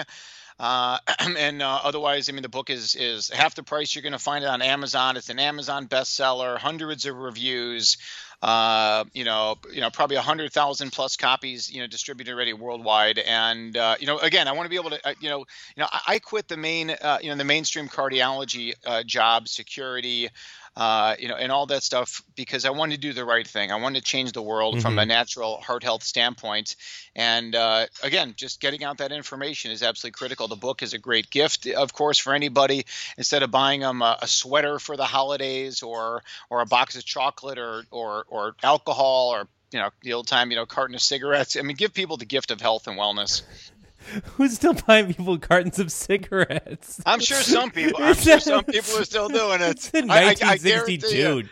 Uh, 0.58 0.98
and 1.38 1.62
uh, 1.62 1.80
otherwise, 1.82 2.28
I 2.28 2.32
mean, 2.32 2.42
the 2.42 2.48
book 2.48 2.70
is 2.70 2.94
is 2.94 3.30
half 3.30 3.54
the 3.54 3.62
price. 3.62 3.94
You're 3.94 4.02
going 4.02 4.12
to 4.12 4.18
find 4.18 4.44
it 4.44 4.48
on 4.48 4.62
Amazon. 4.62 5.16
It's 5.16 5.30
an 5.30 5.38
Amazon 5.38 5.88
bestseller, 5.88 6.58
hundreds 6.58 7.06
of 7.06 7.16
reviews. 7.16 7.96
Uh, 8.42 9.04
you 9.12 9.24
know, 9.24 9.56
you 9.72 9.80
know, 9.80 9.88
probably 9.88 10.16
a 10.16 10.22
hundred 10.22 10.52
thousand 10.52 10.90
plus 10.90 11.16
copies, 11.16 11.72
you 11.72 11.80
know, 11.80 11.86
distributed 11.86 12.32
already 12.32 12.52
worldwide. 12.52 13.20
And 13.20 13.76
uh, 13.76 13.94
you 14.00 14.08
know, 14.08 14.18
again, 14.18 14.48
I 14.48 14.52
want 14.52 14.66
to 14.66 14.70
be 14.70 14.76
able 14.76 14.90
to, 14.90 15.08
uh, 15.08 15.14
you 15.20 15.28
know, 15.28 15.38
you 15.76 15.82
know, 15.82 15.86
I, 15.92 16.00
I 16.08 16.18
quit 16.18 16.48
the 16.48 16.56
main, 16.56 16.90
uh, 16.90 17.18
you 17.22 17.30
know, 17.30 17.36
the 17.36 17.44
mainstream 17.44 17.88
cardiology 17.88 18.74
uh, 18.84 19.04
job, 19.04 19.46
security, 19.46 20.28
uh, 20.74 21.16
you 21.18 21.28
know, 21.28 21.36
and 21.36 21.52
all 21.52 21.66
that 21.66 21.82
stuff 21.82 22.22
because 22.34 22.64
I 22.64 22.70
wanted 22.70 22.94
to 22.94 23.00
do 23.00 23.12
the 23.12 23.24
right 23.24 23.46
thing. 23.46 23.70
I 23.70 23.76
wanted 23.76 24.00
to 24.00 24.04
change 24.04 24.32
the 24.32 24.40
world 24.40 24.74
mm-hmm. 24.74 24.82
from 24.82 24.98
a 24.98 25.02
mm-hmm. 25.02 25.08
natural 25.08 25.60
heart 25.60 25.84
health 25.84 26.02
standpoint. 26.02 26.76
And 27.14 27.54
uh, 27.54 27.86
again, 28.02 28.32
just 28.36 28.58
getting 28.58 28.82
out 28.82 28.98
that 28.98 29.12
information 29.12 29.70
is 29.70 29.82
absolutely 29.82 30.16
critical. 30.16 30.48
The 30.48 30.56
book 30.56 30.82
is 30.82 30.94
a 30.94 30.98
great 30.98 31.28
gift, 31.28 31.66
of 31.66 31.92
course, 31.92 32.16
for 32.18 32.34
anybody. 32.34 32.86
Instead 33.18 33.42
of 33.42 33.50
buying 33.50 33.80
them 33.80 34.00
a, 34.00 34.18
a 34.22 34.26
sweater 34.26 34.78
for 34.78 34.96
the 34.96 35.04
holidays 35.04 35.82
or 35.82 36.22
or 36.48 36.62
a 36.62 36.66
box 36.66 36.96
of 36.96 37.04
chocolate 37.04 37.58
or 37.58 37.84
or 37.90 38.24
or 38.32 38.54
alcohol 38.62 39.28
or 39.28 39.46
you 39.72 39.78
know 39.78 39.90
the 40.02 40.14
old 40.14 40.26
time 40.26 40.50
you 40.50 40.56
know 40.56 40.66
carton 40.66 40.94
of 40.94 41.02
cigarettes. 41.02 41.56
I 41.56 41.62
mean, 41.62 41.76
give 41.76 41.92
people 41.94 42.16
the 42.16 42.24
gift 42.24 42.50
of 42.50 42.60
health 42.60 42.86
and 42.86 42.98
wellness. 42.98 43.42
Who's 44.34 44.54
still 44.54 44.74
buying 44.74 45.14
people 45.14 45.38
cartons 45.38 45.78
of 45.78 45.92
cigarettes? 45.92 47.00
I'm 47.06 47.20
sure 47.20 47.40
some 47.40 47.70
people. 47.70 48.02
I'm 48.02 48.14
sure 48.14 48.40
some 48.40 48.64
people 48.64 48.98
are 48.98 49.04
still 49.04 49.28
doing 49.28 49.60
it. 49.60 49.70
It's 49.70 49.90
in 49.90 50.08
1962. 50.08 51.48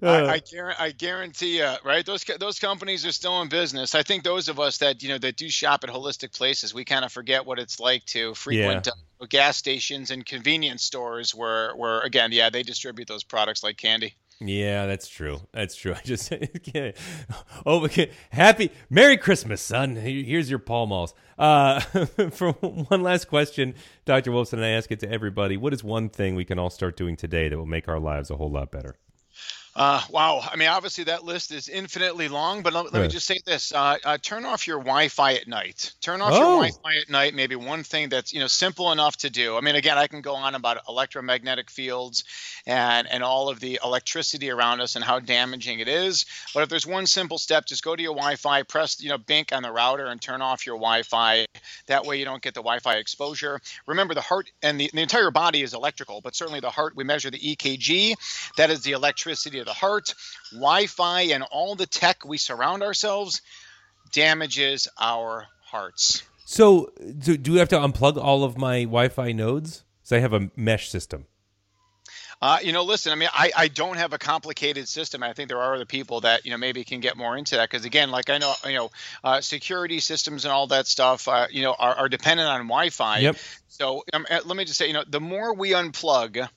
I, 0.00 0.06
I, 0.06 0.10
I, 0.12 0.38
uh. 0.38 0.74
I, 0.78 0.90
guarantee 0.92 1.58
you, 1.58 1.70
right? 1.84 2.06
Those 2.06 2.24
those 2.38 2.60
companies 2.60 3.04
are 3.04 3.12
still 3.12 3.42
in 3.42 3.48
business. 3.48 3.96
I 3.96 4.04
think 4.04 4.22
those 4.22 4.48
of 4.48 4.60
us 4.60 4.78
that 4.78 5.02
you 5.02 5.08
know 5.08 5.18
that 5.18 5.36
do 5.36 5.50
shop 5.50 5.82
at 5.84 5.90
holistic 5.90 6.36
places, 6.36 6.72
we 6.72 6.84
kind 6.84 7.04
of 7.04 7.12
forget 7.12 7.44
what 7.44 7.58
it's 7.58 7.80
like 7.80 8.04
to 8.06 8.34
frequent 8.34 8.86
yeah. 8.86 8.92
uh, 9.20 9.26
gas 9.28 9.56
stations 9.56 10.10
and 10.10 10.24
convenience 10.24 10.84
stores, 10.84 11.34
where 11.34 11.74
where 11.74 12.00
again, 12.02 12.30
yeah, 12.32 12.50
they 12.50 12.62
distribute 12.62 13.08
those 13.08 13.24
products 13.24 13.64
like 13.64 13.76
candy. 13.76 14.14
Yeah, 14.40 14.86
that's 14.86 15.08
true. 15.08 15.40
That's 15.52 15.74
true. 15.74 15.94
I 15.96 16.00
just 16.04 16.32
can't. 16.62 16.96
Oh, 17.66 17.84
okay. 17.84 18.10
Happy 18.30 18.70
Merry 18.88 19.16
Christmas, 19.16 19.60
son. 19.60 19.96
Here's 19.96 20.48
your 20.48 20.60
Pall 20.60 20.86
Malls. 20.86 21.12
Uh, 21.36 21.80
for 22.30 22.52
one 22.52 23.02
last 23.02 23.26
question, 23.26 23.74
Dr. 24.04 24.30
Wolfson, 24.30 24.54
and 24.54 24.64
I 24.64 24.70
ask 24.70 24.90
it 24.92 25.00
to 25.00 25.10
everybody. 25.10 25.56
What 25.56 25.72
is 25.72 25.82
one 25.82 26.08
thing 26.08 26.34
we 26.36 26.44
can 26.44 26.58
all 26.58 26.70
start 26.70 26.96
doing 26.96 27.16
today 27.16 27.48
that 27.48 27.58
will 27.58 27.66
make 27.66 27.88
our 27.88 27.98
lives 27.98 28.30
a 28.30 28.36
whole 28.36 28.50
lot 28.50 28.70
better? 28.70 28.96
Uh, 29.78 30.02
wow. 30.10 30.40
I 30.42 30.56
mean, 30.56 30.68
obviously 30.68 31.04
that 31.04 31.22
list 31.22 31.52
is 31.52 31.68
infinitely 31.68 32.26
long, 32.26 32.62
but 32.62 32.72
let, 32.72 32.92
let 32.92 33.00
me 33.00 33.06
just 33.06 33.26
say 33.26 33.38
this: 33.46 33.72
uh, 33.72 33.96
uh, 34.04 34.18
turn 34.20 34.44
off 34.44 34.66
your 34.66 34.78
Wi-Fi 34.78 35.34
at 35.34 35.46
night. 35.46 35.92
Turn 36.00 36.20
off 36.20 36.32
oh. 36.32 36.36
your 36.36 36.68
Wi-Fi 36.68 37.00
at 37.00 37.08
night. 37.08 37.32
Maybe 37.32 37.54
one 37.54 37.84
thing 37.84 38.08
that's 38.08 38.32
you 38.32 38.40
know 38.40 38.48
simple 38.48 38.90
enough 38.90 39.18
to 39.18 39.30
do. 39.30 39.56
I 39.56 39.60
mean, 39.60 39.76
again, 39.76 39.96
I 39.96 40.08
can 40.08 40.20
go 40.20 40.34
on 40.34 40.56
about 40.56 40.78
electromagnetic 40.88 41.70
fields 41.70 42.24
and 42.66 43.06
and 43.08 43.22
all 43.22 43.48
of 43.48 43.60
the 43.60 43.78
electricity 43.84 44.50
around 44.50 44.80
us 44.80 44.96
and 44.96 45.04
how 45.04 45.20
damaging 45.20 45.78
it 45.78 45.86
is. 45.86 46.26
But 46.54 46.64
if 46.64 46.68
there's 46.70 46.86
one 46.86 47.06
simple 47.06 47.38
step, 47.38 47.64
just 47.64 47.84
go 47.84 47.94
to 47.94 48.02
your 48.02 48.16
Wi-Fi, 48.16 48.64
press 48.64 49.00
you 49.00 49.10
know 49.10 49.18
BINC 49.18 49.52
on 49.52 49.62
the 49.62 49.70
router, 49.70 50.06
and 50.06 50.20
turn 50.20 50.42
off 50.42 50.66
your 50.66 50.76
Wi-Fi. 50.76 51.46
That 51.86 52.04
way, 52.04 52.18
you 52.18 52.24
don't 52.24 52.42
get 52.42 52.54
the 52.54 52.62
Wi-Fi 52.62 52.96
exposure. 52.96 53.60
Remember, 53.86 54.14
the 54.14 54.22
heart 54.22 54.50
and 54.60 54.80
the, 54.80 54.90
the 54.92 55.02
entire 55.02 55.30
body 55.30 55.62
is 55.62 55.72
electrical, 55.72 56.20
but 56.20 56.34
certainly 56.34 56.58
the 56.58 56.68
heart. 56.68 56.96
We 56.96 57.04
measure 57.04 57.30
the 57.30 57.38
EKG. 57.38 58.14
That 58.56 58.70
is 58.70 58.82
the 58.82 58.90
electricity 58.92 59.67
the 59.68 59.74
heart, 59.74 60.14
Wi 60.52 60.86
Fi, 60.86 61.20
and 61.34 61.44
all 61.44 61.74
the 61.76 61.86
tech 61.86 62.24
we 62.24 62.38
surround 62.38 62.82
ourselves 62.82 63.42
damages 64.12 64.88
our 64.98 65.46
hearts. 65.64 66.22
So, 66.44 66.90
do, 67.18 67.36
do 67.36 67.52
we 67.52 67.58
have 67.58 67.68
to 67.68 67.78
unplug 67.78 68.16
all 68.16 68.42
of 68.42 68.56
my 68.56 68.84
Wi 68.84 69.08
Fi 69.08 69.32
nodes? 69.32 69.84
So 70.02 70.16
I 70.16 70.20
have 70.20 70.32
a 70.32 70.50
mesh 70.56 70.88
system. 70.88 71.26
Uh, 72.40 72.58
you 72.62 72.72
know, 72.72 72.84
listen, 72.84 73.12
I 73.12 73.16
mean, 73.16 73.28
I, 73.32 73.50
I 73.56 73.68
don't 73.68 73.96
have 73.96 74.12
a 74.12 74.18
complicated 74.18 74.88
system. 74.88 75.22
I 75.24 75.32
think 75.32 75.48
there 75.48 75.60
are 75.60 75.74
other 75.74 75.84
people 75.84 76.20
that, 76.20 76.44
you 76.44 76.52
know, 76.52 76.56
maybe 76.56 76.84
can 76.84 77.00
get 77.00 77.16
more 77.16 77.36
into 77.36 77.56
that. 77.56 77.68
Because 77.68 77.84
again, 77.84 78.10
like 78.12 78.30
I 78.30 78.38
know, 78.38 78.54
you 78.64 78.74
know, 78.74 78.90
uh, 79.24 79.40
security 79.40 79.98
systems 79.98 80.44
and 80.44 80.52
all 80.52 80.68
that 80.68 80.86
stuff, 80.86 81.26
uh, 81.26 81.48
you 81.50 81.62
know, 81.62 81.74
are, 81.76 81.96
are 81.96 82.08
dependent 82.08 82.48
on 82.48 82.60
Wi 82.60 82.90
Fi. 82.90 83.18
Yep. 83.18 83.36
So 83.66 84.04
um, 84.12 84.24
uh, 84.30 84.38
let 84.44 84.56
me 84.56 84.64
just 84.64 84.78
say, 84.78 84.86
you 84.86 84.92
know, 84.92 85.04
the 85.06 85.20
more 85.20 85.52
we 85.52 85.72
unplug, 85.72 86.48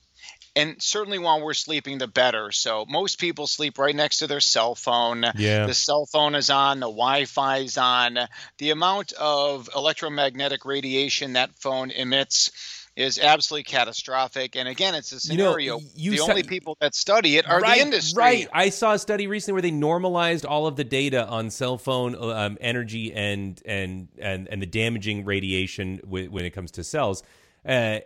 and 0.55 0.81
certainly 0.81 1.19
while 1.19 1.41
we're 1.41 1.53
sleeping 1.53 1.97
the 1.97 2.07
better 2.07 2.51
so 2.51 2.85
most 2.89 3.19
people 3.19 3.47
sleep 3.47 3.77
right 3.77 3.95
next 3.95 4.19
to 4.19 4.27
their 4.27 4.39
cell 4.39 4.75
phone 4.75 5.25
yeah. 5.35 5.65
the 5.65 5.73
cell 5.73 6.05
phone 6.05 6.35
is 6.35 6.49
on 6.49 6.79
the 6.79 6.87
wi-fi 6.87 7.57
is 7.57 7.77
on 7.77 8.17
the 8.57 8.69
amount 8.69 9.13
of 9.13 9.69
electromagnetic 9.75 10.65
radiation 10.65 11.33
that 11.33 11.53
phone 11.55 11.91
emits 11.91 12.51
is 12.95 13.19
absolutely 13.19 13.63
catastrophic. 13.63 14.55
And 14.55 14.67
again, 14.67 14.95
it's 14.95 15.11
a 15.11 15.19
scenario. 15.19 15.77
You 15.77 15.83
know, 15.83 15.89
you 15.95 16.11
the 16.11 16.19
only 16.19 16.43
people 16.43 16.77
that 16.81 16.93
study 16.93 17.37
it 17.37 17.49
are 17.49 17.59
right, 17.59 17.77
the 17.77 17.85
industry. 17.85 18.21
Right. 18.21 18.47
I 18.51 18.69
saw 18.69 18.93
a 18.93 18.99
study 18.99 19.27
recently 19.27 19.53
where 19.53 19.61
they 19.61 19.71
normalized 19.71 20.45
all 20.45 20.67
of 20.67 20.75
the 20.75 20.83
data 20.83 21.25
on 21.27 21.49
cell 21.49 21.77
phone 21.77 22.15
um, 22.15 22.57
energy 22.59 23.13
and 23.13 23.61
and 23.65 24.09
and 24.19 24.47
and 24.49 24.61
the 24.61 24.65
damaging 24.65 25.25
radiation 25.25 26.01
when 26.03 26.45
it 26.45 26.51
comes 26.51 26.71
to 26.71 26.83
cells. 26.83 27.23
Uh, 27.65 28.00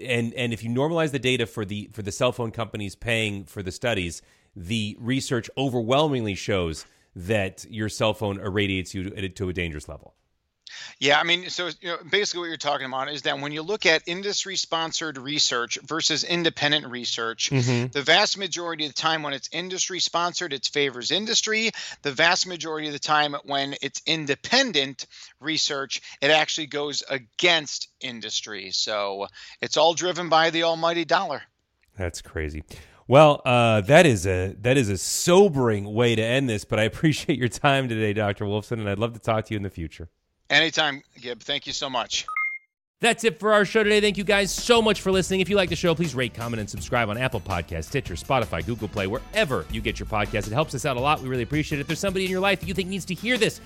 and 0.00 0.32
and 0.34 0.52
if 0.52 0.62
you 0.62 0.70
normalize 0.70 1.10
the 1.10 1.18
data 1.18 1.46
for 1.46 1.64
the 1.64 1.90
for 1.92 2.02
the 2.02 2.12
cell 2.12 2.32
phone 2.32 2.50
companies 2.52 2.94
paying 2.94 3.44
for 3.44 3.62
the 3.62 3.72
studies, 3.72 4.22
the 4.54 4.96
research 5.00 5.50
overwhelmingly 5.56 6.34
shows 6.34 6.86
that 7.16 7.64
your 7.68 7.88
cell 7.88 8.14
phone 8.14 8.38
irradiates 8.38 8.94
you 8.94 9.10
to, 9.10 9.28
to 9.28 9.48
a 9.48 9.52
dangerous 9.52 9.88
level. 9.88 10.14
Yeah, 10.98 11.18
I 11.18 11.22
mean, 11.22 11.50
so 11.50 11.70
you 11.80 11.88
know, 11.88 11.98
basically 12.08 12.40
what 12.40 12.48
you're 12.48 12.56
talking 12.56 12.86
about 12.86 13.10
is 13.10 13.22
that 13.22 13.40
when 13.40 13.52
you 13.52 13.62
look 13.62 13.86
at 13.86 14.02
industry-sponsored 14.06 15.18
research 15.18 15.78
versus 15.82 16.24
independent 16.24 16.86
research, 16.86 17.50
mm-hmm. 17.50 17.88
the 17.88 18.02
vast 18.02 18.38
majority 18.38 18.86
of 18.86 18.94
the 18.94 19.00
time 19.00 19.22
when 19.22 19.32
it's 19.32 19.48
industry-sponsored, 19.52 20.52
it 20.52 20.66
favors 20.66 21.10
industry. 21.10 21.70
The 22.02 22.12
vast 22.12 22.46
majority 22.46 22.86
of 22.86 22.92
the 22.92 22.98
time 22.98 23.34
when 23.44 23.74
it's 23.82 24.02
independent 24.06 25.06
research, 25.40 26.02
it 26.20 26.30
actually 26.30 26.66
goes 26.66 27.02
against 27.08 27.88
industry. 28.00 28.70
So 28.72 29.26
it's 29.60 29.76
all 29.76 29.94
driven 29.94 30.28
by 30.28 30.50
the 30.50 30.64
almighty 30.64 31.04
dollar. 31.04 31.42
That's 31.96 32.22
crazy. 32.22 32.62
Well, 33.10 33.42
uh, 33.44 33.80
that 33.82 34.06
is 34.06 34.24
a 34.24 34.54
that 34.60 34.76
is 34.76 34.88
a 34.88 34.96
sobering 34.96 35.92
way 35.92 36.14
to 36.14 36.22
end 36.22 36.48
this. 36.48 36.64
But 36.64 36.78
I 36.78 36.84
appreciate 36.84 37.38
your 37.38 37.48
time 37.48 37.88
today, 37.88 38.12
Dr. 38.12 38.44
Wolfson, 38.44 38.78
and 38.78 38.88
I'd 38.88 39.00
love 39.00 39.14
to 39.14 39.18
talk 39.18 39.46
to 39.46 39.54
you 39.54 39.56
in 39.56 39.64
the 39.64 39.70
future. 39.70 40.08
Anytime, 40.50 41.02
Gib. 41.20 41.40
Thank 41.40 41.66
you 41.66 41.72
so 41.72 41.88
much. 41.88 42.26
That's 43.00 43.24
it 43.24 43.38
for 43.38 43.54
our 43.54 43.64
show 43.64 43.82
today. 43.82 44.02
Thank 44.02 44.18
you 44.18 44.24
guys 44.24 44.52
so 44.52 44.82
much 44.82 45.00
for 45.00 45.10
listening. 45.10 45.40
If 45.40 45.48
you 45.48 45.56
like 45.56 45.70
the 45.70 45.76
show, 45.76 45.94
please 45.94 46.14
rate, 46.14 46.34
comment, 46.34 46.60
and 46.60 46.68
subscribe 46.68 47.08
on 47.08 47.16
Apple 47.16 47.40
Podcasts, 47.40 47.84
Stitcher, 47.84 48.12
Spotify, 48.12 48.64
Google 48.66 48.88
Play, 48.88 49.06
wherever 49.06 49.64
you 49.70 49.80
get 49.80 49.98
your 49.98 50.06
podcast. 50.06 50.46
It 50.46 50.52
helps 50.52 50.74
us 50.74 50.84
out 50.84 50.98
a 50.98 51.00
lot. 51.00 51.22
We 51.22 51.28
really 51.30 51.44
appreciate 51.44 51.78
it. 51.78 51.82
If 51.82 51.86
there's 51.86 51.98
somebody 51.98 52.26
in 52.26 52.30
your 52.30 52.40
life 52.40 52.60
that 52.60 52.66
you 52.66 52.74
think 52.74 52.90
needs 52.90 53.06
to 53.06 53.14
hear 53.14 53.38
this, 53.38 53.62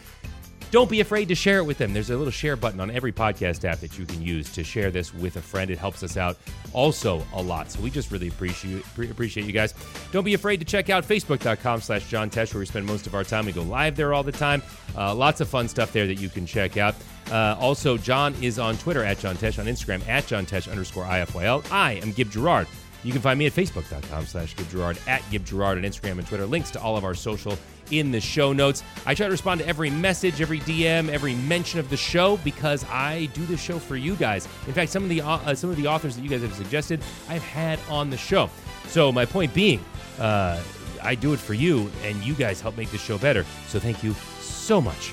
don't 0.74 0.90
be 0.90 0.98
afraid 0.98 1.28
to 1.28 1.36
share 1.36 1.58
it 1.58 1.62
with 1.62 1.78
them. 1.78 1.92
There's 1.92 2.10
a 2.10 2.16
little 2.16 2.32
share 2.32 2.56
button 2.56 2.80
on 2.80 2.90
every 2.90 3.12
podcast 3.12 3.64
app 3.64 3.78
that 3.78 3.96
you 3.96 4.04
can 4.04 4.20
use 4.20 4.52
to 4.54 4.64
share 4.64 4.90
this 4.90 5.14
with 5.14 5.36
a 5.36 5.40
friend. 5.40 5.70
It 5.70 5.78
helps 5.78 6.02
us 6.02 6.16
out 6.16 6.36
also 6.72 7.24
a 7.32 7.40
lot. 7.40 7.70
So 7.70 7.80
we 7.80 7.90
just 7.90 8.10
really 8.10 8.26
appreciate 8.26 8.84
appreciate 8.98 9.46
you 9.46 9.52
guys. 9.52 9.72
Don't 10.10 10.24
be 10.24 10.34
afraid 10.34 10.58
to 10.58 10.66
check 10.66 10.90
out 10.90 11.06
facebook.com 11.06 11.80
slash 11.80 12.10
John 12.10 12.28
Tesh, 12.28 12.52
where 12.52 12.58
we 12.58 12.66
spend 12.66 12.86
most 12.86 13.06
of 13.06 13.14
our 13.14 13.22
time. 13.22 13.46
We 13.46 13.52
go 13.52 13.62
live 13.62 13.94
there 13.94 14.12
all 14.12 14.24
the 14.24 14.32
time. 14.32 14.64
Uh, 14.98 15.14
lots 15.14 15.40
of 15.40 15.48
fun 15.48 15.68
stuff 15.68 15.92
there 15.92 16.08
that 16.08 16.16
you 16.16 16.28
can 16.28 16.44
check 16.44 16.76
out. 16.76 16.96
Uh, 17.30 17.56
also, 17.60 17.96
John 17.96 18.34
is 18.42 18.58
on 18.58 18.76
Twitter 18.76 19.04
at 19.04 19.20
John 19.20 19.36
Tesh, 19.36 19.60
on 19.60 19.66
Instagram 19.66 20.04
at 20.08 20.26
John 20.26 20.44
Tesh 20.44 20.68
underscore 20.68 21.04
IFYL. 21.04 21.70
I 21.70 21.92
am 22.02 22.10
Gib 22.10 22.32
Gerard. 22.32 22.66
You 23.04 23.12
can 23.12 23.20
find 23.20 23.38
me 23.38 23.46
at 23.46 23.52
facebook.com 23.52 24.26
slash 24.26 24.56
Gib 24.56 24.68
Gerard, 24.70 24.98
at 25.06 25.22
Gib 25.30 25.44
Gerard 25.44 25.78
on 25.78 25.84
Instagram 25.84 26.18
and 26.18 26.26
Twitter. 26.26 26.46
Links 26.46 26.72
to 26.72 26.80
all 26.80 26.96
of 26.96 27.04
our 27.04 27.14
social 27.14 27.56
in 27.90 28.10
the 28.10 28.20
show 28.20 28.52
notes. 28.52 28.82
I 29.06 29.14
try 29.14 29.26
to 29.26 29.32
respond 29.32 29.60
to 29.60 29.66
every 29.66 29.90
message, 29.90 30.40
every 30.40 30.60
DM, 30.60 31.08
every 31.08 31.34
mention 31.34 31.80
of 31.80 31.90
the 31.90 31.96
show 31.96 32.36
because 32.38 32.84
I 32.84 33.26
do 33.34 33.44
the 33.46 33.56
show 33.56 33.78
for 33.78 33.96
you 33.96 34.16
guys. 34.16 34.46
In 34.66 34.72
fact, 34.72 34.90
some 34.90 35.02
of 35.02 35.08
the 35.08 35.20
uh, 35.20 35.54
some 35.54 35.70
of 35.70 35.76
the 35.76 35.86
authors 35.86 36.16
that 36.16 36.22
you 36.22 36.28
guys 36.30 36.42
have 36.42 36.54
suggested, 36.54 37.02
I've 37.28 37.42
had 37.44 37.78
on 37.88 38.10
the 38.10 38.16
show. 38.16 38.50
So 38.86 39.10
my 39.12 39.24
point 39.24 39.54
being, 39.54 39.84
uh, 40.18 40.62
I 41.02 41.14
do 41.14 41.32
it 41.32 41.38
for 41.38 41.54
you, 41.54 41.90
and 42.02 42.22
you 42.24 42.34
guys 42.34 42.60
help 42.60 42.76
make 42.76 42.90
the 42.90 42.98
show 42.98 43.18
better. 43.18 43.44
So 43.68 43.78
thank 43.78 44.02
you 44.02 44.14
so 44.40 44.80
much 44.80 45.10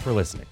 for 0.00 0.12
listening. 0.12 0.46